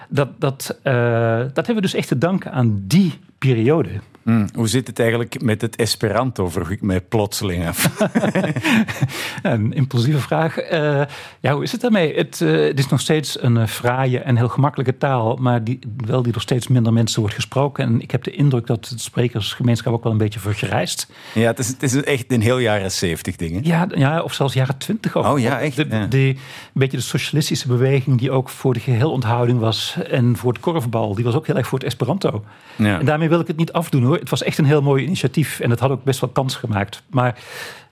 Dat, 0.08 0.28
dat, 0.40 0.78
uh, 0.84 0.92
dat 1.38 1.66
hebben 1.66 1.74
we 1.74 1.80
dus 1.80 1.94
echt 1.94 2.08
te 2.08 2.18
danken 2.18 2.52
aan 2.52 2.82
die 2.86 3.18
periode. 3.38 3.90
Hmm, 4.28 4.48
hoe 4.54 4.68
zit 4.68 4.86
het 4.86 4.98
eigenlijk 4.98 5.42
met 5.42 5.60
het 5.60 5.76
Esperanto, 5.76 6.48
vroeg 6.48 6.70
ik 6.70 6.82
mij 6.82 7.00
plotseling 7.00 7.66
af. 7.66 7.90
een 9.42 9.72
impulsieve 9.72 10.18
vraag. 10.18 10.72
Uh, 10.72 11.02
ja, 11.40 11.52
hoe 11.52 11.62
is 11.62 11.72
het 11.72 11.80
daarmee? 11.80 12.14
Het, 12.14 12.40
uh, 12.40 12.66
het 12.66 12.78
is 12.78 12.88
nog 12.88 13.00
steeds 13.00 13.42
een 13.42 13.56
uh, 13.56 13.66
fraaie 13.66 14.18
en 14.18 14.36
heel 14.36 14.48
gemakkelijke 14.48 14.96
taal, 14.96 15.36
maar 15.36 15.64
die, 15.64 15.78
wel 16.06 16.22
die 16.22 16.32
door 16.32 16.42
steeds 16.42 16.68
minder 16.68 16.92
mensen 16.92 17.20
wordt 17.20 17.34
gesproken. 17.34 17.84
En 17.84 18.00
ik 18.00 18.10
heb 18.10 18.24
de 18.24 18.30
indruk 18.30 18.66
dat 18.66 18.84
de 18.84 18.98
sprekersgemeenschap 18.98 19.92
ook 19.92 20.02
wel 20.02 20.12
een 20.12 20.18
beetje 20.18 20.40
vergrijst. 20.40 21.12
Ja, 21.34 21.46
het 21.46 21.58
is, 21.58 21.68
het 21.68 21.82
is 21.82 22.02
echt 22.02 22.32
een 22.32 22.42
heel 22.42 22.58
jaren 22.58 22.92
zeventig 22.92 23.36
ding. 23.36 23.66
Ja, 23.66 23.86
ja, 23.94 24.22
of 24.22 24.34
zelfs 24.34 24.54
jaren 24.54 24.78
twintig. 24.78 25.16
Oh 25.16 25.38
ja, 25.38 25.60
echt? 25.60 25.76
De, 25.76 26.08
de, 26.08 26.18
een 26.18 26.36
beetje 26.72 26.96
de 26.96 27.02
socialistische 27.02 27.68
beweging 27.68 28.18
die 28.18 28.30
ook 28.30 28.48
voor 28.48 28.74
de 28.74 28.80
geheelonthouding 28.80 29.58
was. 29.58 29.98
En 30.10 30.36
voor 30.36 30.52
het 30.52 30.60
korfbal, 30.60 31.14
die 31.14 31.24
was 31.24 31.34
ook 31.34 31.46
heel 31.46 31.56
erg 31.56 31.66
voor 31.66 31.78
het 31.78 31.86
Esperanto. 31.86 32.44
Ja. 32.76 32.98
En 32.98 33.04
daarmee 33.04 33.27
wil 33.28 33.40
ik 33.40 33.46
het 33.46 33.56
niet 33.56 33.72
afdoen 33.72 34.02
hoor. 34.02 34.18
Het 34.18 34.30
was 34.30 34.42
echt 34.42 34.58
een 34.58 34.64
heel 34.64 34.82
mooi 34.82 35.04
initiatief. 35.04 35.60
En 35.60 35.70
het 35.70 35.80
had 35.80 35.90
ook 35.90 36.04
best 36.04 36.20
wel 36.20 36.30
kans 36.30 36.54
gemaakt. 36.54 37.02
Maar 37.10 37.38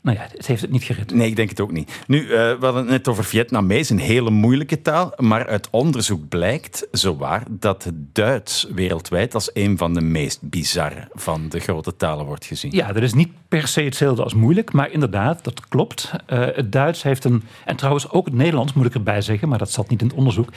nou 0.07 0.19
ja, 0.19 0.27
het 0.37 0.47
heeft 0.47 0.63
het 0.63 0.71
niet 0.71 0.83
gered. 0.83 1.15
Nee, 1.15 1.29
ik 1.29 1.37
denk 1.37 1.49
het 1.49 1.61
ook 1.61 1.73
niet. 1.73 2.03
Nu, 2.07 2.23
uh, 2.23 2.29
we 2.29 2.57
hadden 2.61 2.83
het 2.83 2.91
net 2.91 3.09
over 3.09 3.25
Vietnamees, 3.25 3.91
een 3.91 3.99
hele 3.99 4.31
moeilijke 4.31 4.83
taal. 4.83 5.13
Maar 5.17 5.47
uit 5.47 5.69
onderzoek 5.71 6.29
blijkt, 6.29 6.87
zowaar, 6.91 7.43
dat 7.51 7.85
het 7.85 7.95
Duits 8.15 8.67
wereldwijd 8.75 9.35
als 9.35 9.51
een 9.53 9.79
van 9.79 9.95
de 9.95 10.01
meest 10.01 10.39
bizarre 10.43 11.09
van 11.13 11.49
de 11.49 11.61
grote 11.61 11.97
talen 11.97 12.27
wordt 12.27 12.45
gezien. 12.45 12.73
Ja, 12.73 12.93
dat 12.93 13.03
is 13.03 13.15
niet 13.15 13.31
per 13.49 13.69
se 13.69 13.83
hetzelfde 13.83 14.23
als 14.23 14.35
moeilijk, 14.35 14.73
maar 14.73 14.91
inderdaad, 14.91 15.45
dat 15.45 15.69
klopt. 15.69 16.11
Uh, 16.29 16.39
het 16.55 16.73
Duits 16.73 17.03
heeft 17.03 17.25
een, 17.25 17.43
en 17.65 17.77
trouwens 17.77 18.11
ook 18.11 18.25
het 18.25 18.35
Nederlands 18.35 18.73
moet 18.73 18.87
ik 18.87 18.95
erbij 18.95 19.21
zeggen, 19.21 19.49
maar 19.49 19.59
dat 19.59 19.71
zat 19.71 19.89
niet 19.89 20.01
in 20.01 20.07
het 20.07 20.17
onderzoek, 20.17 20.49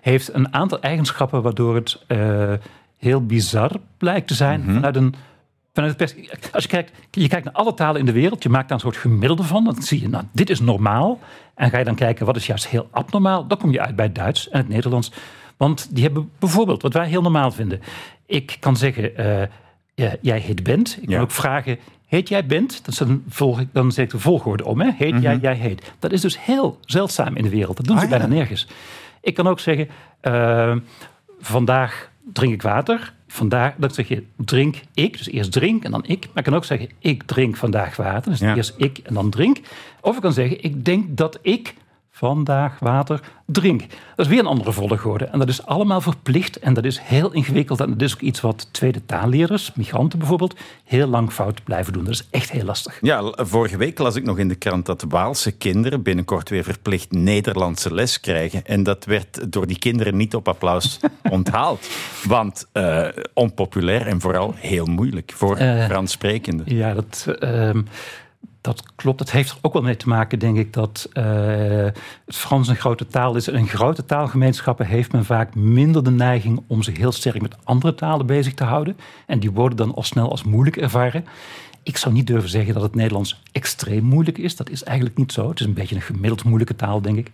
heeft 0.00 0.34
een 0.34 0.54
aantal 0.54 0.80
eigenschappen 0.80 1.42
waardoor 1.42 1.74
het 1.74 2.00
uh, 2.08 2.52
heel 2.96 3.26
bizar 3.26 3.70
blijkt 3.98 4.26
te 4.26 4.34
zijn 4.34 4.60
mm 4.60 4.66
-hmm. 4.66 4.74
vanuit 4.74 4.96
een 4.96 5.14
als 6.52 6.62
je 6.62 6.68
kijkt, 6.68 6.92
je 7.10 7.28
kijkt 7.28 7.44
naar 7.44 7.54
alle 7.54 7.74
talen 7.74 8.00
in 8.00 8.06
de 8.06 8.12
wereld, 8.12 8.42
je 8.42 8.48
maakt 8.48 8.68
daar 8.68 8.78
een 8.78 8.84
soort 8.84 8.96
gemiddelde 8.96 9.42
van. 9.42 9.64
Dan 9.64 9.82
zie 9.82 10.00
je, 10.00 10.08
nou, 10.08 10.24
dit 10.32 10.50
is 10.50 10.60
normaal. 10.60 11.18
En 11.54 11.70
ga 11.70 11.78
je 11.78 11.84
dan 11.84 11.94
kijken, 11.94 12.26
wat 12.26 12.36
is 12.36 12.46
juist 12.46 12.68
heel 12.68 12.88
abnormaal? 12.90 13.46
Dan 13.46 13.58
kom 13.58 13.72
je 13.72 13.80
uit 13.80 13.96
bij 13.96 14.04
het 14.04 14.14
Duits 14.14 14.48
en 14.48 14.58
het 14.58 14.68
Nederlands. 14.68 15.12
Want 15.56 15.88
die 15.90 16.04
hebben 16.04 16.30
bijvoorbeeld, 16.38 16.82
wat 16.82 16.92
wij 16.92 17.08
heel 17.08 17.22
normaal 17.22 17.50
vinden. 17.50 17.80
Ik 18.26 18.56
kan 18.60 18.76
zeggen, 18.76 19.20
uh, 19.20 19.42
ja, 19.94 20.16
jij 20.20 20.38
heet 20.38 20.62
Bent. 20.62 20.98
Ik 21.00 21.08
kan 21.08 21.20
ook 21.20 21.30
vragen, 21.30 21.78
heet 22.06 22.28
jij 22.28 22.46
Bent? 22.46 22.98
Dan, 22.98 23.22
volg 23.28 23.60
ik, 23.60 23.68
dan 23.72 23.92
zeg 23.92 24.04
ik 24.04 24.10
de 24.10 24.18
volgorde 24.18 24.64
om. 24.64 24.80
Hè? 24.80 24.90
Heet 24.96 25.22
jij, 25.22 25.34
mhm. 25.34 25.42
jij 25.42 25.54
heet. 25.54 25.92
Dat 25.98 26.12
is 26.12 26.20
dus 26.20 26.44
heel 26.44 26.78
zeldzaam 26.80 27.36
in 27.36 27.42
de 27.42 27.50
wereld. 27.50 27.76
Dat 27.76 27.86
doen 27.86 27.98
ze 27.98 28.04
ah, 28.04 28.10
bijna 28.10 28.26
nergens. 28.26 28.68
Ik 29.20 29.34
kan 29.34 29.46
ook 29.46 29.60
zeggen, 29.60 29.88
uh, 30.22 30.76
vandaag 31.40 32.10
drink 32.32 32.52
ik 32.52 32.62
water. 32.62 33.14
Vandaag, 33.28 33.74
dat 33.76 33.94
zeg 33.94 34.08
je 34.08 34.24
drink 34.36 34.80
ik, 34.94 35.18
dus 35.18 35.28
eerst 35.28 35.52
drink 35.52 35.84
en 35.84 35.90
dan 35.90 36.04
ik. 36.06 36.26
Maar 36.26 36.36
ik 36.36 36.44
kan 36.44 36.54
ook 36.54 36.64
zeggen 36.64 36.88
ik 36.98 37.22
drink 37.22 37.56
vandaag 37.56 37.96
water, 37.96 38.30
dus 38.30 38.40
eerst 38.40 38.74
ik 38.76 38.98
en 38.98 39.14
dan 39.14 39.30
drink. 39.30 39.60
Of 40.00 40.16
ik 40.16 40.22
kan 40.22 40.32
zeggen 40.32 40.64
ik 40.64 40.84
denk 40.84 41.16
dat 41.16 41.38
ik 41.42 41.74
vandaag 42.16 42.78
water 42.78 43.20
drink. 43.46 43.80
Dat 44.16 44.26
is 44.26 44.32
weer 44.32 44.38
een 44.38 44.46
andere 44.46 44.72
volgorde. 44.72 45.24
En 45.24 45.38
dat 45.38 45.48
is 45.48 45.66
allemaal 45.66 46.00
verplicht 46.00 46.58
en 46.58 46.74
dat 46.74 46.84
is 46.84 46.98
heel 47.00 47.32
ingewikkeld. 47.32 47.80
En 47.80 47.90
dat 47.90 48.02
is 48.02 48.14
ook 48.14 48.20
iets 48.20 48.40
wat 48.40 48.68
tweede 48.72 49.04
taallerers, 49.06 49.72
migranten 49.74 50.18
bijvoorbeeld, 50.18 50.56
heel 50.84 51.06
lang 51.06 51.32
fout 51.32 51.64
blijven 51.64 51.92
doen. 51.92 52.04
Dat 52.04 52.12
is 52.12 52.26
echt 52.30 52.50
heel 52.50 52.64
lastig. 52.64 52.98
Ja, 53.00 53.32
vorige 53.36 53.76
week 53.76 53.98
las 53.98 54.16
ik 54.16 54.24
nog 54.24 54.38
in 54.38 54.48
de 54.48 54.54
krant 54.54 54.86
dat 54.86 55.04
Waalse 55.08 55.52
kinderen 55.52 56.02
binnenkort 56.02 56.48
weer 56.48 56.64
verplicht 56.64 57.12
Nederlandse 57.12 57.94
les 57.94 58.20
krijgen. 58.20 58.64
En 58.64 58.82
dat 58.82 59.04
werd 59.04 59.52
door 59.52 59.66
die 59.66 59.78
kinderen 59.78 60.16
niet 60.16 60.34
op 60.34 60.48
applaus 60.48 61.00
onthaald. 61.30 61.88
Want 62.24 62.66
uh, 62.72 63.08
onpopulair 63.34 64.06
en 64.06 64.20
vooral 64.20 64.54
heel 64.56 64.86
moeilijk 64.86 65.32
voor 65.34 65.60
uh, 65.60 65.84
Frans 65.84 66.12
sprekenden. 66.12 66.76
Ja, 66.76 66.94
dat... 66.94 67.26
Uh, 67.40 67.70
dat 68.66 68.82
klopt. 68.94 69.20
Het 69.20 69.30
heeft 69.30 69.50
er 69.50 69.58
ook 69.62 69.72
wel 69.72 69.82
mee 69.82 69.96
te 69.96 70.08
maken, 70.08 70.38
denk 70.38 70.56
ik, 70.56 70.72
dat 70.72 71.08
uh, 71.12 71.24
het 72.26 72.36
Frans 72.36 72.68
een 72.68 72.76
grote 72.76 73.06
taal 73.06 73.36
is. 73.36 73.48
En 73.48 73.54
in 73.54 73.68
grote 73.68 74.04
taalgemeenschappen 74.04 74.86
heeft 74.86 75.12
men 75.12 75.24
vaak 75.24 75.54
minder 75.54 76.04
de 76.04 76.10
neiging 76.10 76.62
om 76.66 76.82
zich 76.82 76.96
heel 76.96 77.12
sterk 77.12 77.42
met 77.42 77.56
andere 77.64 77.94
talen 77.94 78.26
bezig 78.26 78.54
te 78.54 78.64
houden. 78.64 78.96
En 79.26 79.38
die 79.38 79.50
worden 79.50 79.76
dan 79.76 79.94
al 79.94 80.02
snel 80.02 80.30
als 80.30 80.44
moeilijk 80.44 80.76
ervaren. 80.76 81.24
Ik 81.82 81.96
zou 81.96 82.14
niet 82.14 82.26
durven 82.26 82.50
zeggen 82.50 82.74
dat 82.74 82.82
het 82.82 82.94
Nederlands 82.94 83.42
extreem 83.52 84.04
moeilijk 84.04 84.38
is. 84.38 84.56
Dat 84.56 84.70
is 84.70 84.84
eigenlijk 84.84 85.16
niet 85.16 85.32
zo. 85.32 85.48
Het 85.48 85.60
is 85.60 85.66
een 85.66 85.74
beetje 85.74 85.94
een 85.94 86.02
gemiddeld 86.02 86.44
moeilijke 86.44 86.76
taal, 86.76 87.02
denk 87.02 87.16
ik. 87.16 87.30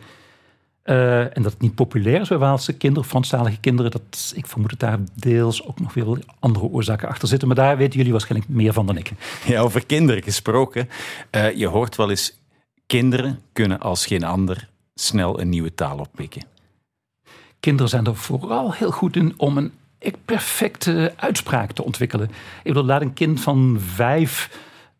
Uh, 0.84 1.36
en 1.36 1.42
dat 1.42 1.52
het 1.52 1.60
niet 1.60 1.74
populair 1.74 2.20
is 2.20 2.28
bij 2.28 2.38
Waalse 2.38 2.72
kinderen, 2.72 3.08
Franstalige 3.08 3.60
kinderen, 3.60 3.90
dat, 3.90 4.32
ik 4.36 4.46
vermoed 4.46 4.70
dat 4.70 4.80
daar 4.80 4.98
deels 5.14 5.66
ook 5.66 5.80
nog 5.80 5.94
weer 5.94 6.18
andere 6.38 6.64
oorzaken 6.64 7.08
achter 7.08 7.28
zitten. 7.28 7.48
Maar 7.48 7.56
daar 7.56 7.76
weten 7.76 7.96
jullie 7.96 8.12
waarschijnlijk 8.12 8.50
meer 8.50 8.72
van 8.72 8.86
dan 8.86 8.96
ik. 8.96 9.12
Ja, 9.46 9.60
over 9.60 9.86
kinderen 9.86 10.22
gesproken. 10.22 10.88
Uh, 11.30 11.56
je 11.56 11.66
hoort 11.66 11.96
wel 11.96 12.10
eens, 12.10 12.38
kinderen 12.86 13.40
kunnen 13.52 13.80
als 13.80 14.06
geen 14.06 14.24
ander 14.24 14.68
snel 14.94 15.40
een 15.40 15.48
nieuwe 15.48 15.74
taal 15.74 15.98
oppikken. 15.98 16.42
Kinderen 17.60 17.90
zijn 17.90 18.06
er 18.06 18.16
vooral 18.16 18.72
heel 18.72 18.90
goed 18.90 19.16
in 19.16 19.34
om 19.36 19.56
een 19.56 19.72
perfecte 20.24 21.12
uitspraak 21.16 21.72
te 21.72 21.84
ontwikkelen. 21.84 22.28
Ik 22.62 22.62
bedoel, 22.62 22.84
laat 22.84 23.00
een 23.00 23.12
kind 23.12 23.40
van 23.40 23.76
vijf 23.80 24.50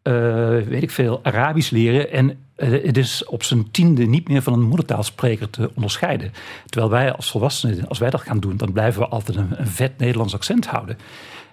uh, 0.02 0.12
weet 0.48 0.82
ik 0.82 0.90
veel, 0.90 1.20
Arabisch 1.22 1.70
leren. 1.70 2.10
En 2.10 2.38
het 2.70 2.96
is 2.96 3.24
op 3.24 3.42
zijn 3.42 3.70
tiende 3.70 4.04
niet 4.04 4.28
meer 4.28 4.42
van 4.42 4.52
een 4.52 4.62
moedertaalspreker 4.62 5.50
te 5.50 5.70
onderscheiden. 5.74 6.32
Terwijl 6.66 6.90
wij 6.90 7.12
als 7.12 7.30
volwassenen, 7.30 7.88
als 7.88 7.98
wij 7.98 8.10
dat 8.10 8.20
gaan 8.20 8.40
doen, 8.40 8.56
dan 8.56 8.72
blijven 8.72 9.00
we 9.00 9.08
altijd 9.08 9.36
een, 9.36 9.60
een 9.60 9.66
vet 9.66 9.98
Nederlands 9.98 10.34
accent 10.34 10.66
houden. 10.66 10.98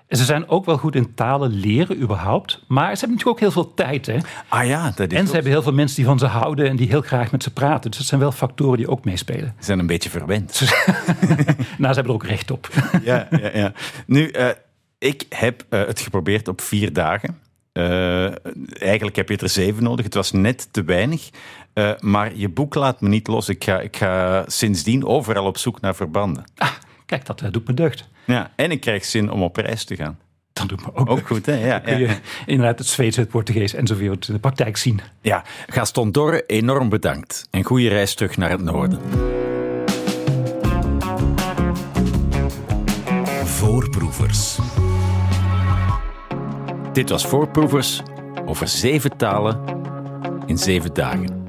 En 0.09 0.17
ze 0.17 0.23
zijn 0.23 0.47
ook 0.47 0.65
wel 0.65 0.77
goed 0.77 0.95
in 0.95 1.13
talen 1.13 1.51
leren 1.51 2.01
überhaupt. 2.01 2.63
Maar 2.67 2.93
ze 2.93 2.99
hebben 2.99 3.09
natuurlijk 3.09 3.27
ook 3.27 3.39
heel 3.39 3.63
veel 3.63 3.73
tijd. 3.73 4.05
Hè? 4.05 4.17
Ah 4.47 4.65
ja, 4.65 4.91
dat 4.95 5.11
is 5.11 5.17
En 5.17 5.27
ze 5.27 5.33
hebben 5.33 5.51
heel 5.51 5.61
veel 5.61 5.73
mensen 5.73 5.95
die 5.95 6.05
van 6.05 6.19
ze 6.19 6.25
houden 6.25 6.69
en 6.69 6.75
die 6.75 6.87
heel 6.87 7.01
graag 7.01 7.31
met 7.31 7.43
ze 7.43 7.53
praten. 7.53 7.89
Dus 7.89 7.99
dat 7.99 8.07
zijn 8.07 8.19
wel 8.19 8.31
factoren 8.31 8.77
die 8.77 8.89
ook 8.89 9.05
meespelen. 9.05 9.53
Ze 9.59 9.65
zijn 9.65 9.79
een 9.79 9.87
beetje 9.87 10.09
verwend. 10.09 10.59
nou, 11.77 11.93
ze 11.93 11.99
hebben 11.99 12.03
er 12.03 12.11
ook 12.11 12.25
recht 12.25 12.51
op. 12.51 12.69
ja, 13.03 13.27
ja, 13.31 13.49
ja. 13.53 13.73
Nu, 14.05 14.31
uh, 14.31 14.47
ik 14.97 15.25
heb 15.29 15.65
uh, 15.69 15.85
het 15.85 15.99
geprobeerd 15.99 16.47
op 16.47 16.61
vier 16.61 16.93
dagen. 16.93 17.37
Uh, 17.73 18.31
eigenlijk 18.81 19.15
heb 19.15 19.29
je 19.29 19.37
er 19.37 19.49
zeven 19.49 19.83
nodig. 19.83 20.05
Het 20.05 20.13
was 20.13 20.31
net 20.31 20.67
te 20.71 20.83
weinig. 20.83 21.29
Uh, 21.73 21.91
maar 21.99 22.35
je 22.35 22.49
boek 22.49 22.75
laat 22.75 23.01
me 23.01 23.09
niet 23.09 23.27
los. 23.27 23.49
Ik 23.49 23.63
ga, 23.63 23.79
ik 23.79 23.97
ga 23.97 24.43
sindsdien 24.47 25.05
overal 25.05 25.45
op 25.45 25.57
zoek 25.57 25.81
naar 25.81 25.95
verbanden. 25.95 26.43
Ah, 26.57 26.71
kijk, 27.05 27.25
dat 27.25 27.43
doet 27.51 27.67
me 27.67 27.73
deugd. 27.73 28.09
Ja, 28.25 28.51
en 28.55 28.71
ik 28.71 28.81
krijg 28.81 29.05
zin 29.05 29.31
om 29.31 29.43
op 29.43 29.55
reis 29.55 29.83
te 29.83 29.95
gaan. 29.95 30.19
Dat 30.53 30.69
doet 30.69 30.85
me 30.85 30.95
ook, 30.95 31.09
ook 31.09 31.27
goed. 31.27 31.45
Hè? 31.45 31.65
Ja, 31.65 31.79
kun 31.79 31.99
je 31.99 32.17
inderdaad 32.45 32.79
het 32.79 32.87
Zweeds, 32.87 33.17
het 33.17 33.29
Portugees 33.29 33.73
enzovoort 33.73 34.27
in 34.27 34.33
de 34.33 34.39
praktijk 34.39 34.77
zien. 34.77 35.01
Ja, 35.21 35.43
Gaston 35.67 36.11
Dorre, 36.11 36.43
enorm 36.45 36.89
bedankt. 36.89 37.47
En 37.51 37.63
goede 37.63 37.87
reis 37.87 38.13
terug 38.15 38.37
naar 38.37 38.49
het 38.49 38.61
noorden. 38.61 38.99
Voorproevers. 43.43 44.57
Dit 46.99 47.09
was 47.09 47.25
Voorproevers 47.25 48.01
over 48.45 48.67
zeven 48.67 49.17
talen 49.17 49.59
in 50.45 50.57
zeven 50.57 50.93
dagen. 50.93 51.45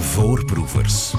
Voorproevers. 0.00 1.14